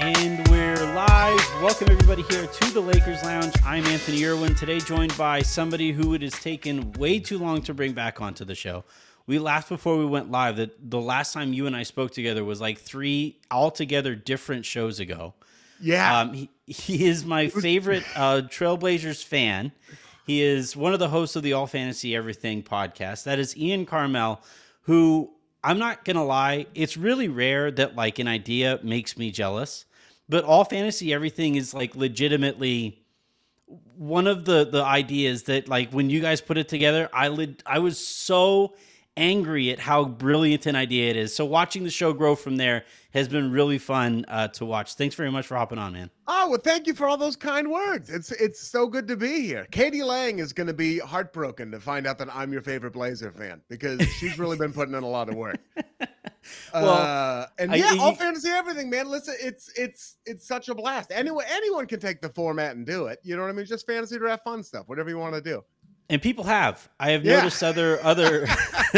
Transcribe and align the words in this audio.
And 0.00 0.46
we're 0.48 0.74
live. 0.94 1.38
Welcome 1.62 1.88
everybody 1.90 2.22
here 2.22 2.46
to 2.46 2.70
the 2.72 2.80
Lakers 2.80 3.22
Lounge. 3.22 3.54
I'm 3.64 3.84
Anthony 3.86 4.24
Irwin. 4.24 4.56
Today 4.56 4.80
joined 4.80 5.16
by 5.16 5.40
somebody 5.42 5.92
who 5.92 6.14
it 6.14 6.22
has 6.22 6.32
taken 6.32 6.92
way 6.94 7.20
too 7.20 7.38
long 7.38 7.62
to 7.62 7.74
bring 7.74 7.92
back 7.92 8.20
onto 8.20 8.44
the 8.44 8.56
show. 8.56 8.84
We 9.26 9.38
laughed 9.38 9.68
before 9.68 9.96
we 9.96 10.04
went 10.04 10.30
live 10.32 10.56
that 10.56 10.90
the 10.90 11.00
last 11.00 11.32
time 11.32 11.52
you 11.52 11.66
and 11.68 11.76
I 11.76 11.84
spoke 11.84 12.10
together 12.10 12.44
was 12.44 12.60
like 12.60 12.78
three 12.78 13.38
altogether 13.50 14.16
different 14.16 14.66
shows 14.66 14.98
ago. 14.98 15.34
Yeah. 15.80 16.20
Um, 16.20 16.32
he, 16.32 16.50
he 16.66 17.06
is 17.06 17.24
my 17.24 17.48
favorite 17.48 18.04
uh, 18.16 18.42
Trailblazers 18.46 19.22
fan. 19.22 19.70
He 20.26 20.42
is 20.42 20.76
one 20.76 20.92
of 20.92 20.98
the 20.98 21.08
hosts 21.08 21.36
of 21.36 21.44
the 21.44 21.52
All 21.52 21.68
Fantasy 21.68 22.16
Everything 22.16 22.62
podcast. 22.64 23.24
That 23.24 23.38
is 23.38 23.56
Ian 23.56 23.86
Karmel, 23.86 24.40
who 24.82 25.33
I'm 25.64 25.78
not 25.78 26.04
to 26.16 26.22
lie, 26.22 26.66
it's 26.74 26.96
really 26.96 27.28
rare 27.28 27.70
that 27.70 27.96
like 27.96 28.18
an 28.18 28.28
idea 28.28 28.78
makes 28.82 29.16
me 29.16 29.30
jealous. 29.30 29.86
But 30.28 30.44
All 30.44 30.64
Fantasy 30.64 31.12
Everything 31.12 31.54
is 31.56 31.72
like 31.72 31.96
legitimately 31.96 33.02
one 33.96 34.26
of 34.26 34.44
the 34.44 34.64
the 34.66 34.84
ideas 34.84 35.44
that 35.44 35.68
like 35.68 35.90
when 35.90 36.10
you 36.10 36.20
guys 36.20 36.40
put 36.40 36.58
it 36.58 36.68
together, 36.68 37.08
I 37.12 37.28
lit 37.28 37.62
I 37.64 37.78
was 37.78 38.04
so 38.04 38.74
angry 39.16 39.70
at 39.70 39.78
how 39.78 40.04
brilliant 40.04 40.66
an 40.66 40.76
idea 40.76 41.10
it 41.10 41.16
is. 41.16 41.34
So 41.34 41.44
watching 41.44 41.84
the 41.84 41.90
show 41.90 42.12
grow 42.12 42.34
from 42.34 42.56
there 42.56 42.84
has 43.12 43.28
been 43.28 43.52
really 43.52 43.78
fun 43.78 44.24
uh, 44.28 44.48
to 44.48 44.64
watch. 44.64 44.94
Thanks 44.94 45.14
very 45.14 45.30
much 45.30 45.46
for 45.46 45.56
hopping 45.56 45.78
on, 45.78 45.92
man. 45.92 46.10
Oh 46.26 46.48
well, 46.50 46.58
thank 46.58 46.86
you 46.86 46.94
for 46.94 47.06
all 47.06 47.16
those 47.16 47.36
kind 47.36 47.70
words. 47.70 48.10
It's 48.10 48.32
it's 48.32 48.60
so 48.60 48.86
good 48.88 49.06
to 49.08 49.16
be 49.16 49.42
here. 49.42 49.66
Katie 49.70 50.02
Lang 50.02 50.38
is 50.40 50.52
going 50.52 50.66
to 50.66 50.74
be 50.74 50.98
heartbroken 50.98 51.70
to 51.70 51.78
find 51.80 52.06
out 52.06 52.18
that 52.18 52.34
I'm 52.34 52.52
your 52.52 52.62
favorite 52.62 52.92
Blazer 52.92 53.30
fan 53.30 53.60
because 53.68 54.02
she's 54.18 54.38
really 54.38 54.56
been 54.56 54.72
putting 54.72 54.94
in 54.94 55.02
a 55.04 55.08
lot 55.08 55.28
of 55.28 55.34
work. 55.36 55.58
Well, 56.74 56.88
uh, 56.90 57.46
and 57.58 57.72
I- 57.72 57.76
yeah, 57.76 57.92
you- 57.92 58.02
all 58.02 58.14
fantasy 58.14 58.50
everything, 58.50 58.90
man. 58.90 59.08
Listen, 59.08 59.34
it's 59.40 59.70
it's 59.78 60.16
it's 60.26 60.46
such 60.46 60.68
a 60.68 60.74
blast. 60.74 61.10
Anyone 61.10 61.44
anyone 61.48 61.86
can 61.86 62.00
take 62.00 62.20
the 62.20 62.28
format 62.28 62.76
and 62.76 62.84
do 62.84 63.06
it. 63.06 63.18
You 63.22 63.34
know 63.36 63.42
what 63.42 63.48
I 63.48 63.52
mean? 63.52 63.64
Just 63.64 63.86
fantasy 63.86 64.18
draft 64.18 64.44
fun 64.44 64.62
stuff, 64.62 64.86
whatever 64.86 65.08
you 65.08 65.16
want 65.16 65.34
to 65.34 65.40
do. 65.40 65.64
And 66.10 66.20
people 66.20 66.44
have. 66.44 66.88
I 67.00 67.10
have 67.12 67.24
Yeah. 67.24 67.38
noticed 67.38 67.62
other 67.62 67.98
other 68.02 68.46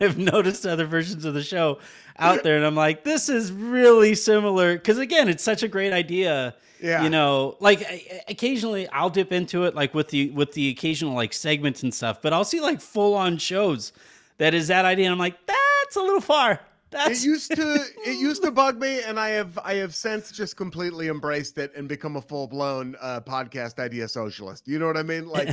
I've 0.00 0.18
noticed 0.18 0.66
other 0.66 0.84
versions 0.86 1.24
of 1.24 1.34
the 1.34 1.42
show 1.42 1.78
out 2.18 2.42
there 2.42 2.56
and 2.56 2.64
I'm 2.64 2.74
like 2.74 3.04
this 3.04 3.28
is 3.28 3.52
really 3.52 4.14
similar 4.14 4.78
cuz 4.78 4.98
again 4.98 5.28
it's 5.28 5.42
such 5.42 5.62
a 5.62 5.68
great 5.68 5.92
idea. 5.92 6.54
Yeah. 6.80 7.04
You 7.04 7.10
know, 7.10 7.56
like 7.60 7.80
I- 7.82 8.22
occasionally 8.28 8.88
I'll 8.88 9.10
dip 9.10 9.32
into 9.32 9.64
it 9.64 9.74
like 9.74 9.94
with 9.94 10.08
the 10.08 10.30
with 10.30 10.52
the 10.52 10.68
occasional 10.70 11.14
like 11.14 11.32
segments 11.32 11.82
and 11.82 11.94
stuff, 11.94 12.20
but 12.22 12.32
I'll 12.32 12.44
see 12.44 12.60
like 12.60 12.80
full 12.80 13.14
on 13.14 13.38
shows 13.38 13.92
that 14.38 14.52
is 14.52 14.68
that 14.68 14.84
idea 14.84 15.06
and 15.06 15.12
I'm 15.12 15.18
like 15.18 15.36
that's 15.46 15.96
a 15.96 16.00
little 16.00 16.20
far. 16.20 16.60
That's 16.96 17.22
It 17.22 17.26
used 17.26 17.54
to 17.54 17.84
it 18.06 18.18
used 18.18 18.42
to 18.42 18.50
bug 18.62 18.80
me, 18.80 19.02
and 19.02 19.20
I 19.20 19.28
have 19.30 19.58
I 19.62 19.74
have 19.74 19.94
since 19.94 20.32
just 20.32 20.56
completely 20.56 21.08
embraced 21.08 21.58
it 21.58 21.72
and 21.76 21.88
become 21.88 22.16
a 22.16 22.22
full 22.22 22.46
blown 22.46 22.96
uh, 23.00 23.20
podcast 23.20 23.78
idea 23.78 24.08
socialist. 24.08 24.66
You 24.66 24.78
know 24.78 24.86
what 24.86 24.96
I 24.96 25.02
mean? 25.02 25.28
Like 25.28 25.48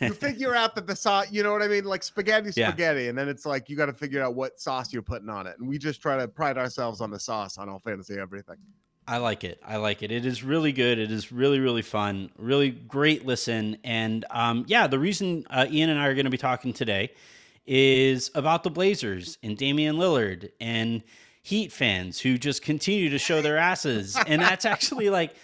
you 0.00 0.12
figure 0.14 0.54
out 0.54 0.74
that 0.74 0.86
the 0.86 0.96
sauce, 0.96 1.30
you 1.30 1.42
know 1.42 1.52
what 1.52 1.62
I 1.62 1.68
mean? 1.68 1.84
Like 1.84 2.02
spaghetti, 2.02 2.50
Yeah. 2.56 2.68
spaghetti, 2.68 3.08
and 3.08 3.16
then 3.16 3.28
it's 3.28 3.46
like 3.46 3.68
you 3.68 3.76
got 3.76 3.86
to 3.86 3.92
figure 3.92 4.22
out 4.22 4.34
what 4.34 4.60
sauce 4.60 4.92
you're 4.92 5.02
putting 5.02 5.28
on 5.28 5.46
it. 5.46 5.56
And 5.58 5.68
we 5.68 5.78
just 5.78 6.02
try 6.02 6.16
to 6.18 6.26
pride 6.28 6.58
ourselves 6.58 7.00
on 7.00 7.10
the 7.10 7.18
sauce 7.20 7.56
on 7.58 7.68
all 7.68 7.78
fantasy 7.78 8.18
everything. 8.18 8.56
I 9.08 9.16
like 9.16 9.42
it. 9.42 9.60
I 9.66 9.76
like 9.78 10.02
it. 10.04 10.12
It 10.12 10.24
is 10.24 10.44
really 10.44 10.70
good. 10.70 10.98
It 11.00 11.10
is 11.10 11.32
really, 11.32 11.58
really 11.58 11.82
fun. 11.82 12.30
Really 12.38 12.70
great 12.70 13.26
listen. 13.26 13.78
And 13.82 14.24
um, 14.30 14.64
yeah, 14.68 14.86
the 14.86 15.00
reason 15.00 15.46
uh, 15.50 15.66
Ian 15.68 15.90
and 15.90 15.98
I 15.98 16.06
are 16.06 16.14
going 16.14 16.26
to 16.26 16.30
be 16.30 16.38
talking 16.38 16.72
today 16.72 17.10
is 17.66 18.30
about 18.34 18.62
the 18.62 18.70
Blazers 18.70 19.38
and 19.42 19.56
Damian 19.56 19.96
Lillard 19.96 20.50
and 20.60 21.02
Heat 21.42 21.72
fans 21.72 22.20
who 22.20 22.36
just 22.36 22.62
continue 22.62 23.08
to 23.08 23.18
show 23.18 23.40
their 23.40 23.56
asses. 23.56 24.16
And 24.26 24.42
that's 24.42 24.64
actually 24.64 25.08
like, 25.08 25.34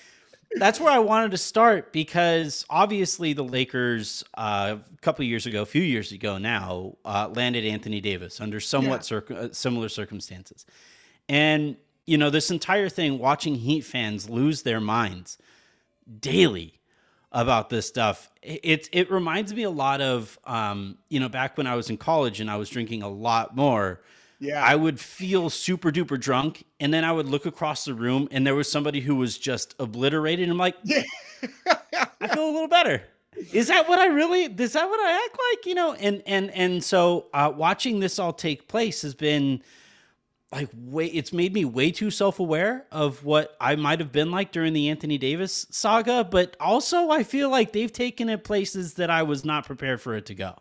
that's 0.52 0.78
where 0.78 0.92
I 0.92 0.98
wanted 0.98 1.30
to 1.30 1.38
start 1.38 1.92
because 1.92 2.66
obviously 2.68 3.32
the 3.32 3.42
Lakers 3.42 4.22
uh, 4.36 4.76
a 4.78 5.00
couple 5.00 5.24
of 5.24 5.28
years 5.28 5.46
ago, 5.46 5.62
a 5.62 5.66
few 5.66 5.82
years 5.82 6.12
ago 6.12 6.38
now, 6.38 6.96
uh, 7.04 7.30
landed 7.34 7.64
Anthony 7.64 8.00
Davis 8.00 8.40
under 8.40 8.60
somewhat 8.60 9.04
circ- 9.04 9.30
uh, 9.30 9.48
similar 9.52 9.88
circumstances. 9.88 10.66
And, 11.28 11.76
you 12.06 12.18
know, 12.18 12.30
this 12.30 12.50
entire 12.50 12.88
thing, 12.88 13.18
watching 13.18 13.54
Heat 13.54 13.82
fans 13.82 14.28
lose 14.28 14.62
their 14.62 14.80
minds 14.80 15.38
daily 16.20 16.75
about 17.36 17.68
this 17.68 17.86
stuff, 17.86 18.30
it, 18.40 18.88
it, 18.92 19.10
reminds 19.10 19.52
me 19.52 19.64
a 19.64 19.70
lot 19.70 20.00
of, 20.00 20.38
um, 20.44 20.96
you 21.10 21.20
know, 21.20 21.28
back 21.28 21.58
when 21.58 21.66
I 21.66 21.76
was 21.76 21.90
in 21.90 21.98
college 21.98 22.40
and 22.40 22.50
I 22.50 22.56
was 22.56 22.70
drinking 22.70 23.02
a 23.02 23.08
lot 23.10 23.54
more. 23.54 24.00
Yeah. 24.40 24.64
I 24.64 24.74
would 24.74 24.98
feel 24.98 25.50
super 25.50 25.92
duper 25.92 26.18
drunk, 26.18 26.64
and 26.80 26.92
then 26.92 27.04
I 27.04 27.12
would 27.12 27.26
look 27.26 27.44
across 27.44 27.84
the 27.84 27.94
room, 27.94 28.26
and 28.30 28.46
there 28.46 28.54
was 28.54 28.70
somebody 28.70 29.00
who 29.00 29.16
was 29.16 29.36
just 29.36 29.74
obliterated. 29.78 30.44
And 30.44 30.52
I'm 30.52 30.58
like, 30.58 30.76
Yeah. 30.82 31.02
I 32.20 32.28
feel 32.28 32.44
a 32.44 32.52
little 32.52 32.68
better. 32.68 33.02
Is 33.52 33.68
that 33.68 33.86
what 33.86 33.98
I 33.98 34.06
really? 34.06 34.44
Is 34.44 34.72
that 34.72 34.88
what 34.88 35.00
I 35.00 35.12
act 35.12 35.38
like? 35.52 35.66
You 35.66 35.74
know, 35.74 35.92
and 35.92 36.22
and 36.26 36.50
and 36.52 36.82
so 36.82 37.26
uh, 37.34 37.52
watching 37.54 38.00
this 38.00 38.18
all 38.18 38.32
take 38.32 38.66
place 38.66 39.02
has 39.02 39.14
been 39.14 39.62
like 40.52 40.68
way. 40.74 41.06
It's 41.06 41.32
made 41.32 41.52
me 41.52 41.64
way 41.64 41.90
too 41.90 42.10
self 42.10 42.38
aware 42.38 42.86
of 42.92 43.24
what 43.24 43.56
I 43.60 43.76
might 43.76 43.98
have 44.00 44.12
been 44.12 44.30
like 44.30 44.52
during 44.52 44.72
the 44.72 44.88
Anthony 44.88 45.18
Davis 45.18 45.66
saga, 45.70 46.24
but 46.24 46.56
also 46.60 47.10
I 47.10 47.22
feel 47.24 47.50
like 47.50 47.72
they've 47.72 47.92
taken 47.92 48.28
it 48.28 48.44
places 48.44 48.94
that 48.94 49.10
I 49.10 49.22
was 49.24 49.44
not 49.44 49.66
prepared 49.66 50.00
for 50.00 50.14
it 50.14 50.26
to 50.26 50.34
go. 50.34 50.54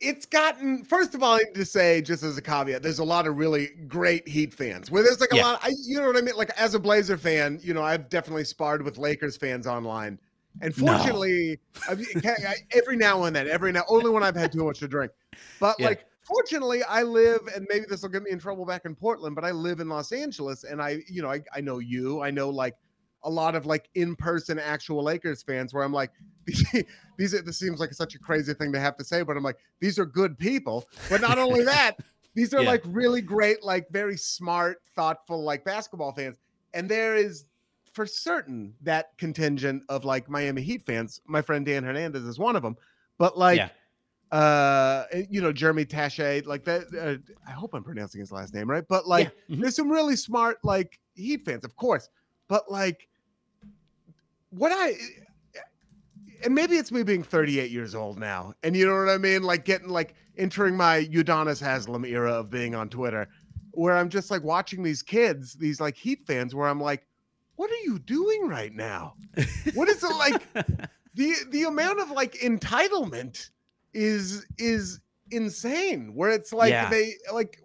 it's 0.00 0.24
gotten 0.24 0.82
first 0.84 1.14
of 1.14 1.22
all 1.22 1.34
I 1.34 1.38
need 1.40 1.54
to 1.56 1.64
say 1.66 2.00
just 2.00 2.22
as 2.22 2.38
a 2.38 2.42
caveat 2.42 2.82
there's 2.82 3.00
a 3.00 3.04
lot 3.04 3.26
of 3.26 3.36
really 3.36 3.68
great 3.86 4.26
heat 4.26 4.54
fans 4.54 4.90
where 4.90 5.02
there's 5.02 5.20
like 5.20 5.32
a 5.32 5.36
Yeah. 5.36 5.42
lot 5.44 5.60
I, 5.62 5.72
you 5.86 5.98
know 6.00 6.06
what 6.06 6.16
i 6.16 6.22
mean 6.22 6.34
like 6.36 6.50
as 6.58 6.74
a 6.74 6.78
blazer 6.78 7.18
fan 7.18 7.60
you 7.62 7.74
know 7.74 7.82
i've 7.82 8.08
definitely 8.08 8.44
sparred 8.44 8.82
with 8.82 8.96
lakers 8.96 9.36
fans 9.36 9.66
online 9.66 10.18
and 10.62 10.74
No. 10.78 10.96
fortunately 10.96 11.58
I've, 11.86 12.00
every 12.72 12.96
now 12.96 13.24
and 13.24 13.36
then 13.36 13.46
every 13.48 13.72
now 13.72 13.82
only 13.90 14.08
when 14.10 14.22
i've 14.22 14.34
had 14.36 14.52
too 14.52 14.64
much 14.64 14.78
to 14.78 14.88
drink 14.88 15.12
but 15.58 15.76
Yeah. 15.78 15.88
like 15.88 16.06
fortunately 16.30 16.82
i 16.84 17.02
live 17.02 17.40
and 17.54 17.66
maybe 17.68 17.84
this 17.88 18.02
will 18.02 18.08
get 18.08 18.22
me 18.22 18.30
in 18.30 18.38
trouble 18.38 18.64
back 18.64 18.82
in 18.84 18.94
portland 18.94 19.34
but 19.34 19.44
i 19.44 19.50
live 19.50 19.80
in 19.80 19.88
los 19.88 20.12
angeles 20.12 20.64
and 20.64 20.80
i 20.80 20.98
you 21.08 21.20
know 21.20 21.30
i, 21.30 21.40
I 21.54 21.60
know 21.60 21.78
you 21.80 22.22
i 22.22 22.30
know 22.30 22.48
like 22.50 22.76
a 23.24 23.30
lot 23.30 23.54
of 23.54 23.66
like 23.66 23.88
in-person 23.94 24.58
actual 24.58 25.02
lakers 25.02 25.42
fans 25.42 25.74
where 25.74 25.82
i'm 25.82 25.92
like 25.92 26.10
these 27.18 27.34
are 27.34 27.42
this 27.42 27.58
seems 27.58 27.80
like 27.80 27.92
such 27.92 28.14
a 28.14 28.18
crazy 28.18 28.54
thing 28.54 28.72
to 28.72 28.80
have 28.80 28.96
to 28.96 29.04
say 29.04 29.22
but 29.22 29.36
i'm 29.36 29.42
like 29.42 29.58
these 29.80 29.98
are 29.98 30.06
good 30.06 30.38
people 30.38 30.86
but 31.08 31.20
not 31.20 31.38
only 31.38 31.62
that 31.64 31.96
these 32.34 32.54
are 32.54 32.62
Yeah. 32.62 32.70
like 32.70 32.82
really 32.86 33.20
great 33.20 33.62
like 33.64 33.86
very 33.90 34.16
smart 34.16 34.78
thoughtful 34.96 35.42
like 35.42 35.64
basketball 35.64 36.12
fans 36.12 36.38
and 36.72 36.88
there 36.88 37.16
is 37.16 37.46
for 37.92 38.06
certain 38.06 38.72
that 38.82 39.08
contingent 39.18 39.82
of 39.88 40.04
like 40.04 40.30
miami 40.30 40.62
heat 40.62 40.82
fans 40.86 41.20
my 41.26 41.42
friend 41.42 41.66
dan 41.66 41.82
hernandez 41.82 42.22
is 42.24 42.38
one 42.38 42.56
of 42.56 42.62
them 42.62 42.76
but 43.18 43.36
like 43.36 43.58
Yeah. 43.58 43.68
Uh 44.32 45.04
you 45.28 45.40
know 45.40 45.52
jeremy 45.52 45.84
tache 45.84 46.46
like 46.46 46.64
that 46.64 46.82
uh, 47.00 47.16
i 47.48 47.50
hope 47.50 47.74
i'm 47.74 47.82
pronouncing 47.82 48.20
his 48.20 48.30
last 48.30 48.54
name 48.54 48.70
right 48.70 48.84
but 48.88 49.06
like 49.08 49.32
Yeah. 49.48 49.56
Mhm. 49.56 49.60
there's 49.62 49.74
some 49.76 49.90
really 49.90 50.14
smart 50.14 50.58
like 50.62 51.00
heat 51.14 51.44
fans 51.44 51.64
of 51.64 51.74
course 51.76 52.08
but 52.46 52.70
like 52.70 53.08
what 54.50 54.70
i 54.72 54.94
and 56.44 56.54
maybe 56.54 56.76
it's 56.76 56.90
me 56.90 57.02
being 57.02 57.22
38 57.22 57.70
years 57.70 57.94
old 57.94 58.18
now, 58.18 58.54
and 58.62 58.74
you 58.74 58.86
know 58.86 58.96
what 58.96 59.10
I 59.10 59.18
mean, 59.18 59.42
like 59.42 59.66
getting 59.66 59.88
like 59.90 60.14
entering 60.38 60.74
my 60.74 61.04
Udonis 61.12 61.60
Haslam 61.60 62.02
era 62.06 62.32
of 62.32 62.48
being 62.48 62.74
on 62.74 62.88
Twitter, 62.88 63.28
where 63.72 63.94
I'm 63.94 64.08
just 64.08 64.30
like 64.30 64.42
watching 64.42 64.82
these 64.82 65.02
kids, 65.02 65.52
these 65.52 65.82
like 65.82 65.98
Heat 65.98 66.22
fans, 66.26 66.54
where 66.54 66.66
I'm 66.66 66.80
like, 66.80 67.06
what 67.56 67.70
are 67.70 67.82
you 67.84 67.98
doing 67.98 68.48
right 68.48 68.72
now? 68.72 69.16
What 69.74 69.90
is 69.90 70.02
it 70.02 70.16
like? 70.16 70.42
the 71.14 71.34
the 71.50 71.64
amount 71.64 72.00
of 72.00 72.10
like 72.10 72.32
entitlement 72.36 73.50
is 73.94 74.46
is 74.58 75.00
insane. 75.30 76.14
Where 76.14 76.30
it's 76.30 76.52
like 76.52 76.70
Yeah. 76.70 76.90
they 76.90 77.14
like 77.32 77.62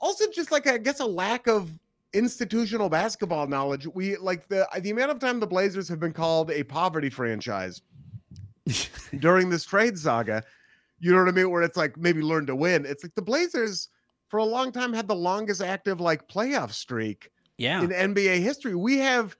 also 0.00 0.24
just 0.30 0.50
like 0.52 0.66
I 0.66 0.78
guess 0.78 1.00
a 1.00 1.06
lack 1.06 1.46
of 1.46 1.70
institutional 2.12 2.88
basketball 2.88 3.46
knowledge. 3.46 3.86
We 3.86 4.16
like 4.16 4.48
the 4.48 4.68
the 4.80 4.90
amount 4.90 5.10
of 5.10 5.18
time 5.18 5.40
the 5.40 5.46
Blazers 5.46 5.88
have 5.88 6.00
been 6.00 6.12
called 6.12 6.50
a 6.50 6.62
poverty 6.64 7.10
franchise 7.10 7.82
during 9.18 9.50
this 9.50 9.64
trade 9.64 9.98
saga. 9.98 10.42
You 11.00 11.12
know 11.12 11.18
what 11.18 11.28
I 11.28 11.32
mean? 11.32 11.50
Where 11.50 11.62
it's 11.62 11.76
like 11.76 11.96
maybe 11.96 12.22
learn 12.22 12.46
to 12.46 12.56
win. 12.56 12.84
It's 12.84 13.04
like 13.04 13.14
the 13.14 13.22
Blazers 13.22 13.88
for 14.28 14.38
a 14.38 14.44
long 14.44 14.72
time 14.72 14.92
had 14.92 15.08
the 15.08 15.14
longest 15.14 15.62
active 15.62 16.00
like 16.00 16.28
playoff 16.28 16.72
streak 16.72 17.30
Yeah. 17.56 17.82
in 17.82 17.90
NBA 17.90 18.40
history. 18.40 18.74
We 18.74 18.98
have 18.98 19.36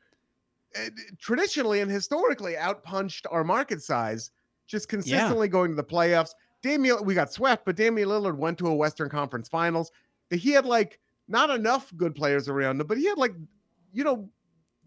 uh, 0.77 0.91
traditionally 1.19 1.81
and 1.81 1.91
historically 1.91 2.55
outpunched 2.55 3.27
our 3.31 3.43
market 3.45 3.83
size, 3.83 4.31
just 4.69 4.89
consistently 4.89 5.49
going 5.49 5.71
to 5.71 5.77
the 5.77 5.83
playoffs. 5.83 6.31
Damian, 6.63 7.05
we 7.05 7.15
got 7.15 7.33
swept, 7.33 7.65
but 7.65 7.75
Damian 7.75 8.09
Lillard 8.09 8.37
went 8.37 8.59
to 8.59 8.69
a 8.69 8.75
Western 8.75 9.09
Conference 9.09 9.49
Finals. 9.49 9.91
He 10.31 10.53
had 10.53 10.67
like 10.67 11.01
not 11.27 11.51
enough 11.51 11.93
good 11.97 12.15
players 12.15 12.49
around 12.49 12.81
him, 12.81 12.87
but 12.87 12.99
he 12.99 13.07
had 13.07 13.19
like, 13.19 13.35
you 13.93 14.05
know, 14.05 14.29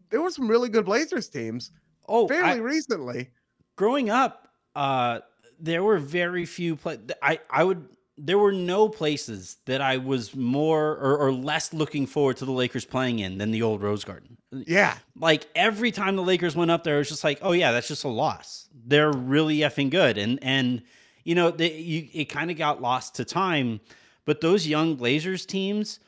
there 0.10 0.22
were 0.22 0.32
some 0.32 0.48
really 0.48 0.70
good 0.70 0.86
Blazers 0.86 1.28
teams 1.28 1.72
oh, 2.08 2.28
fairly 2.28 2.52
I- 2.52 2.56
recently. 2.56 3.30
growing 3.76 4.10
up, 4.10 4.50
uh, 4.76 5.20
there 5.60 5.84
were 5.84 5.98
very 5.98 6.46
few 6.46 6.76
play. 6.76 6.98
I 7.22 7.40
I 7.50 7.64
would 7.64 7.88
there 8.18 8.38
were 8.38 8.52
no 8.52 8.90
places 8.90 9.58
that 9.66 9.82
I 9.82 9.98
was 9.98 10.36
more 10.36 10.92
or, 10.92 11.18
or 11.18 11.32
less 11.32 11.74
looking 11.74 12.06
forward 12.06 12.38
to 12.38 12.46
the 12.46 12.52
Lakers 12.52 12.86
playing 12.86 13.20
in 13.20 13.38
than 13.38 13.52
the 13.52 13.62
old 13.62 13.82
Rose 13.82 14.04
Garden. 14.04 14.38
Yeah, 14.52 14.98
Like 15.16 15.48
every 15.56 15.92
time 15.92 16.16
the 16.16 16.24
Lakers 16.24 16.56
went 16.56 16.72
up 16.72 16.84
there, 16.84 16.96
it 16.96 17.00
was 17.00 17.10
just 17.10 17.24
like, 17.24 17.40
oh 17.42 17.54
yeah, 17.54 17.72
that's 17.72 17.88
just 17.88 18.04
a 18.04 18.10
loss. 18.10 18.68
They're 18.86 19.12
really 19.12 19.60
effing 19.60 19.90
good, 19.90 20.18
and 20.18 20.40
and 20.42 20.84
you 21.24 21.36
know 21.36 21.52
they, 21.52 21.78
you, 21.78 22.08
it 22.14 22.26
kind 22.26 22.52
of 22.52 22.58
got 22.58 22.82
lost 22.82 23.16
to 23.16 23.26
time. 23.26 23.80
But 24.26 24.42
those 24.42 24.68
young 24.68 24.96
Blazers 24.96 25.46
teams 25.46 26.00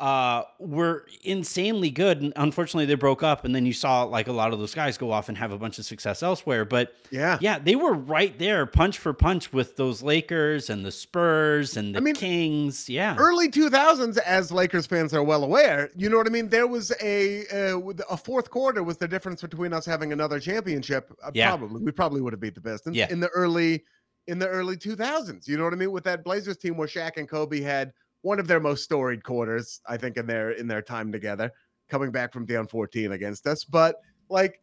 uh, 0.00 0.42
were 0.58 1.06
insanely 1.22 1.90
good. 1.90 2.20
And 2.20 2.32
unfortunately, 2.36 2.84
they 2.86 2.94
broke 2.96 3.22
up, 3.22 3.44
and 3.44 3.54
then 3.54 3.64
you 3.64 3.72
saw 3.72 4.02
like 4.02 4.26
a 4.26 4.32
lot 4.32 4.52
of 4.52 4.58
those 4.58 4.74
guys 4.74 4.98
go 4.98 5.12
off 5.12 5.28
and 5.28 5.38
have 5.38 5.52
a 5.52 5.58
bunch 5.58 5.78
of 5.78 5.84
success 5.84 6.22
elsewhere. 6.22 6.64
But 6.64 6.94
yeah, 7.10 7.38
yeah, 7.40 7.58
they 7.58 7.76
were 7.76 7.92
right 7.94 8.36
there, 8.38 8.66
punch 8.66 8.98
for 8.98 9.12
punch, 9.12 9.52
with 9.52 9.76
those 9.76 10.02
Lakers 10.02 10.68
and 10.68 10.84
the 10.84 10.90
Spurs 10.90 11.76
and 11.76 11.94
the 11.94 11.98
I 11.98 12.00
mean, 12.00 12.14
Kings. 12.16 12.88
Yeah, 12.88 13.14
early 13.18 13.48
2000s 13.48 14.18
as 14.18 14.50
lakers 14.50 14.86
fans 14.86 15.14
are 15.14 15.22
well 15.22 15.44
aware 15.44 15.90
you 15.96 16.08
know 16.08 16.16
what 16.16 16.26
i 16.26 16.30
mean 16.30 16.48
there 16.48 16.66
was 16.66 16.92
a 17.02 17.46
uh, 17.48 17.78
a 18.10 18.16
fourth 18.16 18.50
quarter 18.50 18.82
was 18.82 18.96
the 18.96 19.06
difference 19.08 19.40
between 19.42 19.72
us 19.72 19.84
having 19.86 20.12
another 20.12 20.38
championship 20.40 21.12
uh, 21.22 21.30
Yeah. 21.34 21.48
probably 21.56 21.82
we 21.82 21.92
probably 21.92 22.20
would 22.20 22.32
have 22.32 22.40
beat 22.40 22.54
the 22.54 22.60
pistons 22.60 22.96
Yeah. 22.96 23.06
in 23.10 23.20
the 23.20 23.28
early 23.28 23.84
in 24.26 24.38
the 24.38 24.48
early 24.48 24.76
2000s 24.76 25.46
you 25.48 25.56
know 25.56 25.64
what 25.64 25.72
i 25.72 25.76
mean 25.76 25.92
with 25.92 26.04
that 26.04 26.24
blazers 26.24 26.56
team 26.56 26.76
where 26.76 26.88
Shaq 26.88 27.16
and 27.16 27.28
kobe 27.28 27.60
had 27.60 27.92
one 28.24 28.40
of 28.40 28.46
their 28.48 28.60
most 28.60 28.84
storied 28.84 29.22
quarters 29.22 29.80
i 29.86 29.96
think 29.96 30.16
in 30.16 30.26
their 30.26 30.52
in 30.52 30.66
their 30.66 30.82
time 30.82 31.12
together 31.12 31.50
coming 31.88 32.10
back 32.10 32.32
from 32.32 32.44
down 32.46 32.66
14 32.66 33.12
against 33.12 33.46
us 33.46 33.64
but 33.64 33.96
like 34.28 34.60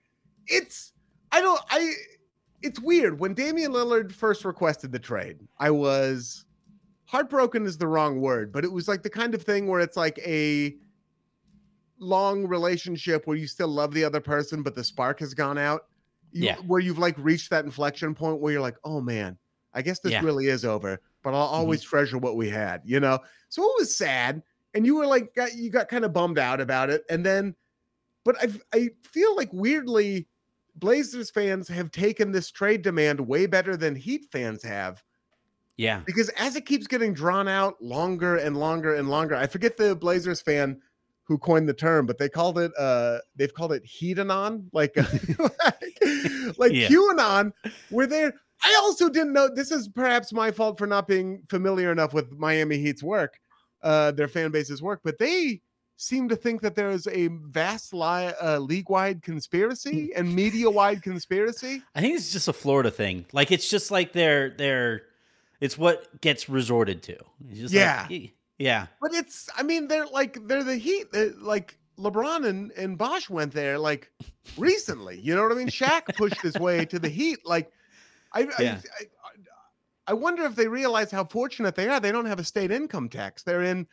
it's 0.48 0.94
i 1.32 1.40
don't 1.42 1.62
i 1.70 1.94
it's 2.64 2.80
weird 2.80 3.20
when 3.20 3.34
Damian 3.34 3.72
Lillard 3.72 4.12
first 4.12 4.46
requested 4.46 4.92
the 4.92 5.00
trade 5.00 5.40
i 5.60 5.70
was 5.70 6.46
heartbroken 7.12 7.66
is 7.66 7.78
the 7.78 7.88
wrong 7.88 8.22
word, 8.22 8.54
but 8.54 8.64
it 8.64 8.72
was 8.72 8.88
like 8.88 9.04
the 9.04 9.10
kind 9.10 9.36
of 9.36 9.44
thing 9.44 9.68
where 9.68 9.82
it's 9.82 9.98
like 9.98 10.18
a 10.20 10.74
long 12.00 12.48
relationship 12.48 13.28
where 13.28 13.36
you 13.36 13.48
still 13.48 13.68
love 13.68 13.94
the 13.94 14.02
other 14.02 14.22
person, 14.22 14.64
but 14.64 14.76
the 14.76 14.84
spark 14.84 15.20
has 15.20 15.34
gone 15.34 15.58
out. 15.58 15.88
You, 16.32 16.46
Yeah. 16.46 16.56
Where 16.66 16.80
you've 16.80 17.00
like 17.00 17.18
reached 17.18 17.50
that 17.50 17.66
inflection 17.66 18.16
point 18.16 18.40
where 18.40 18.54
you're 18.54 18.62
like, 18.62 18.78
oh 18.86 19.02
man, 19.02 19.38
I 19.74 19.82
guess 19.82 20.00
this 20.00 20.14
Yeah. 20.14 20.24
really 20.24 20.48
is 20.48 20.64
over, 20.64 21.02
but 21.24 21.34
I'll 21.34 21.42
always 21.42 21.82
treasure 21.82 22.18
what 22.18 22.36
we 22.36 22.50
had, 22.50 22.82
you 22.86 23.00
know? 23.00 23.20
So 23.50 23.64
it 23.64 23.72
was 23.78 23.96
sad. 23.96 24.42
And 24.74 24.86
you 24.86 24.96
were 24.96 25.06
like, 25.06 25.36
got, 25.36 25.54
you 25.56 25.70
got 25.70 25.90
kind 25.90 26.06
of 26.06 26.14
bummed 26.14 26.40
out 26.40 26.62
about 26.62 26.90
it. 26.90 27.04
And 27.10 27.26
then, 27.26 27.56
but 28.24 28.36
I, 28.42 28.50
I 28.74 28.90
feel 29.04 29.36
like 29.36 29.50
weirdly, 29.52 30.28
Blazers 30.76 31.30
fans 31.30 31.68
have 31.68 31.92
taken 31.92 32.32
this 32.32 32.50
trade 32.50 32.82
demand 32.82 33.20
way 33.20 33.46
better 33.46 33.76
than 33.76 33.96
Heat 33.96 34.26
fans 34.32 34.64
have 34.64 35.04
yeah, 35.82 36.02
because 36.06 36.30
as 36.38 36.56
it 36.56 36.68
keeps 36.68 36.86
getting 36.86 37.12
drawn 37.12 37.48
out 37.48 37.82
longer 37.82 38.38
and 38.38 38.56
longer 38.56 38.94
and 38.94 39.10
longer, 39.10 39.36
I 39.36 39.48
forget 39.48 39.78
the 39.78 39.96
Blazers 39.96 40.40
fan 40.40 40.80
who 41.24 41.40
coined 41.40 41.68
the 41.68 41.74
term, 41.74 42.06
but 42.06 42.20
they 42.20 42.30
called 42.30 42.60
it 42.60 42.72
uh 42.78 43.18
they've 43.36 43.54
called 43.54 43.74
it 43.74 43.84
heatanon, 43.84 44.66
like 44.74 44.96
like, 45.40 46.58
like 46.58 46.72
Yeah. 46.74 46.88
QAnon, 46.88 47.52
where 47.90 48.06
they're 48.06 48.36
I 48.64 48.80
also 48.84 49.10
didn't 49.10 49.34
know 49.34 49.50
this 49.54 49.72
is 49.72 49.88
perhaps 49.88 50.32
my 50.34 50.52
fault 50.52 50.78
for 50.78 50.88
not 50.88 51.08
being 51.08 51.42
familiar 51.50 51.92
enough 51.92 52.14
with 52.14 52.32
Miami 52.34 52.78
Heat's 52.78 53.04
work, 53.04 53.40
uh 53.84 54.12
their 54.12 54.28
fan 54.28 54.52
base's 54.52 54.82
work, 54.82 55.02
but 55.04 55.18
they 55.18 55.62
seem 55.98 56.28
to 56.30 56.36
think 56.36 56.62
that 56.62 56.74
there 56.76 56.90
is 56.90 57.06
a 57.08 57.28
vast 57.28 57.94
li- 57.94 58.34
uh, 58.42 58.58
league-wide 58.58 59.22
conspiracy 59.22 60.12
and 60.16 60.34
media-wide 60.34 61.04
conspiracy. 61.04 61.84
I 61.94 62.02
think 62.02 62.16
it's 62.16 62.32
just 62.32 62.48
a 62.48 62.54
Florida 62.54 62.90
thing. 62.90 63.26
Like 63.34 63.52
it's 63.52 63.70
just 63.70 63.92
like 63.92 64.12
they're 64.12 64.50
they're 64.50 65.04
it's 65.60 65.78
what 65.78 66.20
gets 66.22 66.50
resorted 66.50 67.04
to. 67.04 67.18
It's 67.50 67.60
just 67.60 67.74
like, 67.76 68.10
Yeah. 68.10 68.28
yeah. 68.58 68.88
But 69.00 69.14
it's, 69.14 69.48
I 69.56 69.62
mean, 69.62 69.88
they're 69.88 70.08
like, 70.08 70.40
they're 70.48 70.64
the 70.64 70.76
Heat. 70.76 71.12
They're 71.12 71.34
like 71.40 71.78
LeBron 72.00 72.48
and, 72.48 72.72
and 72.72 72.98
Bosh 72.98 73.30
went 73.30 73.54
there 73.54 73.78
like 73.78 74.12
recently. 74.58 75.20
You 75.20 75.36
know 75.36 75.44
what 75.44 75.52
I 75.52 75.56
mean? 75.56 75.68
Shaq 75.68 76.16
pushed 76.18 76.42
his 76.42 76.56
way 76.56 76.84
to 76.86 76.98
the 76.98 77.10
Heat. 77.10 77.46
Like, 77.46 77.72
I, 78.34 78.48
Yeah. 78.60 78.80
I, 79.00 79.04
I, 79.04 79.08
I 80.08 80.14
wonder 80.14 80.44
if 80.44 80.56
they 80.56 80.68
realize 80.68 81.12
how 81.12 81.26
fortunate 81.26 81.76
they 81.76 81.88
are. 81.88 82.00
They 82.00 82.12
don't 82.12 82.26
have 82.26 82.40
a 82.40 82.44
state 82.44 82.72
income 82.72 83.08
tax. 83.08 83.44
They're 83.44 83.64
in 83.64 83.88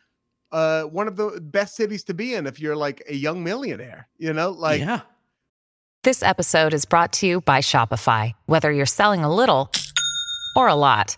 uh, 0.51 0.83
one 0.83 1.07
of 1.07 1.15
the 1.15 1.39
best 1.41 1.75
cities 1.75 2.03
to 2.05 2.13
be 2.13 2.33
in 2.33 2.47
if 2.47 2.59
you're 2.59 2.75
like 2.75 3.03
a 3.07 3.15
young 3.15 3.43
millionaire. 3.43 4.07
You 4.17 4.33
know, 4.33 4.49
like, 4.49 4.81
yeah. 4.81 5.01
This 6.03 6.23
episode 6.23 6.73
is 6.73 6.85
brought 6.85 7.11
to 7.13 7.27
you 7.27 7.41
by 7.41 7.59
Shopify. 7.59 8.31
Whether 8.45 8.71
you're 8.71 8.85
selling 8.85 9.23
a 9.23 9.33
little 9.33 9.69
or 10.55 10.67
a 10.67 10.75
lot, 10.75 11.17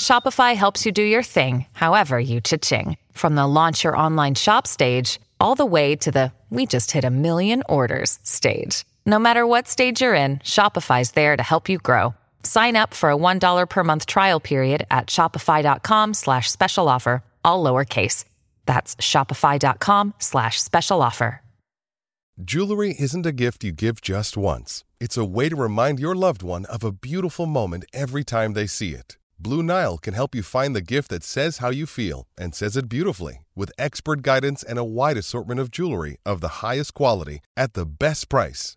Shopify 0.00 0.54
helps 0.54 0.86
you 0.86 0.92
do 0.92 1.02
your 1.02 1.22
thing, 1.22 1.66
however 1.72 2.18
you 2.18 2.40
cha-ching. 2.40 2.96
From 3.12 3.34
the 3.34 3.46
launch 3.46 3.84
your 3.84 3.96
online 3.96 4.34
shop 4.34 4.66
stage, 4.66 5.20
all 5.38 5.54
the 5.54 5.66
way 5.66 5.96
to 5.96 6.10
the 6.10 6.32
we 6.50 6.64
just 6.66 6.92
hit 6.92 7.04
a 7.04 7.10
million 7.10 7.62
orders 7.68 8.18
stage. 8.22 8.84
No 9.04 9.18
matter 9.18 9.46
what 9.46 9.68
stage 9.68 10.00
you're 10.00 10.14
in, 10.14 10.38
Shopify's 10.38 11.10
there 11.12 11.36
to 11.36 11.42
help 11.42 11.68
you 11.68 11.78
grow. 11.78 12.14
Sign 12.42 12.76
up 12.76 12.94
for 12.94 13.10
a 13.10 13.16
$1 13.16 13.68
per 13.68 13.84
month 13.84 14.06
trial 14.06 14.40
period 14.40 14.86
at 14.90 15.08
shopify.com 15.08 16.14
slash 16.14 16.50
special 16.50 16.88
offer, 16.88 17.22
all 17.44 17.62
lowercase. 17.62 18.24
That's 18.64 18.96
shopify.com 18.96 20.14
slash 20.18 20.60
special 20.60 21.02
offer. 21.02 21.42
Jewelry 22.40 22.94
isn't 22.96 23.26
a 23.26 23.32
gift 23.32 23.64
you 23.64 23.72
give 23.72 24.00
just 24.00 24.36
once. 24.36 24.84
It's 25.00 25.16
a 25.16 25.24
way 25.24 25.48
to 25.48 25.56
remind 25.56 25.98
your 25.98 26.14
loved 26.14 26.44
one 26.44 26.66
of 26.66 26.84
a 26.84 26.92
beautiful 26.92 27.46
moment 27.46 27.84
every 27.92 28.22
time 28.22 28.52
they 28.52 28.68
see 28.68 28.94
it. 28.94 29.16
Blue 29.40 29.60
Nile 29.60 29.98
can 29.98 30.14
help 30.14 30.36
you 30.36 30.44
find 30.44 30.74
the 30.74 30.92
gift 30.94 31.10
that 31.10 31.24
says 31.24 31.58
how 31.58 31.70
you 31.70 31.84
feel 31.84 32.28
and 32.38 32.54
says 32.54 32.76
it 32.76 32.88
beautifully 32.88 33.44
with 33.56 33.72
expert 33.76 34.22
guidance 34.22 34.62
and 34.62 34.78
a 34.78 34.84
wide 34.84 35.16
assortment 35.16 35.58
of 35.58 35.72
jewelry 35.72 36.16
of 36.24 36.40
the 36.40 36.62
highest 36.62 36.94
quality 36.94 37.40
at 37.56 37.74
the 37.74 37.86
best 37.86 38.28
price. 38.28 38.76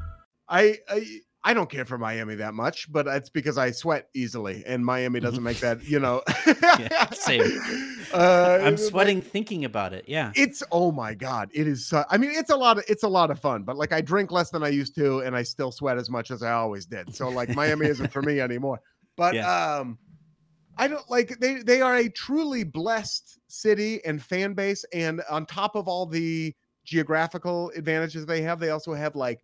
I, 0.51 0.77
I 0.89 1.21
I 1.43 1.53
don't 1.55 1.69
care 1.69 1.85
for 1.85 1.97
Miami 1.97 2.35
that 2.35 2.53
much, 2.53 2.91
but 2.91 3.07
it's 3.07 3.29
because 3.29 3.57
I 3.57 3.71
sweat 3.71 4.09
easily, 4.13 4.63
and 4.67 4.85
Miami 4.85 5.19
doesn't 5.19 5.41
make 5.41 5.59
that. 5.61 5.83
You 5.83 5.99
know, 5.99 6.21
Yeah, 6.61 7.09
same. 7.11 7.59
Uh, 8.13 8.59
I'm 8.61 8.75
sweating 8.75 9.21
thinking 9.21 9.63
about 9.63 9.93
it. 9.93 10.03
Yeah. 10.05 10.33
It's 10.35 10.61
oh 10.69 10.91
my 10.91 11.13
god, 11.13 11.49
it 11.53 11.65
is. 11.65 11.87
So, 11.87 12.03
I 12.09 12.17
mean, 12.17 12.31
it's 12.33 12.49
a 12.49 12.57
lot 12.57 12.77
of 12.77 12.83
it's 12.89 13.03
a 13.03 13.07
lot 13.07 13.31
of 13.31 13.39
fun, 13.39 13.63
but 13.63 13.77
like 13.77 13.93
I 13.93 14.01
drink 14.01 14.33
less 14.33 14.49
than 14.49 14.63
I 14.63 14.67
used 14.67 14.95
to, 14.95 15.19
and 15.19 15.33
I 15.33 15.43
still 15.43 15.71
sweat 15.71 15.97
as 15.97 16.09
much 16.09 16.29
as 16.29 16.43
I 16.43 16.51
always 16.51 16.85
did. 16.85 17.15
So 17.15 17.29
like 17.29 17.55
Miami 17.55 17.85
isn't 17.85 18.11
for 18.11 18.21
me 18.21 18.41
anymore. 18.41 18.81
But 19.15 19.37
um, 19.37 19.97
I 20.77 20.89
don't 20.89 21.09
like 21.09 21.39
they 21.39 21.63
they 21.63 21.81
are 21.81 21.95
a 21.95 22.09
truly 22.09 22.65
blessed 22.65 23.39
city 23.47 24.03
and 24.03 24.21
fan 24.21 24.55
base, 24.55 24.83
and 24.91 25.21
on 25.29 25.45
top 25.45 25.77
of 25.77 25.87
all 25.87 26.05
the 26.05 26.53
geographical 26.83 27.71
advantages 27.77 28.25
they 28.25 28.41
have, 28.41 28.59
they 28.59 28.71
also 28.71 28.93
have 28.93 29.15
like 29.15 29.41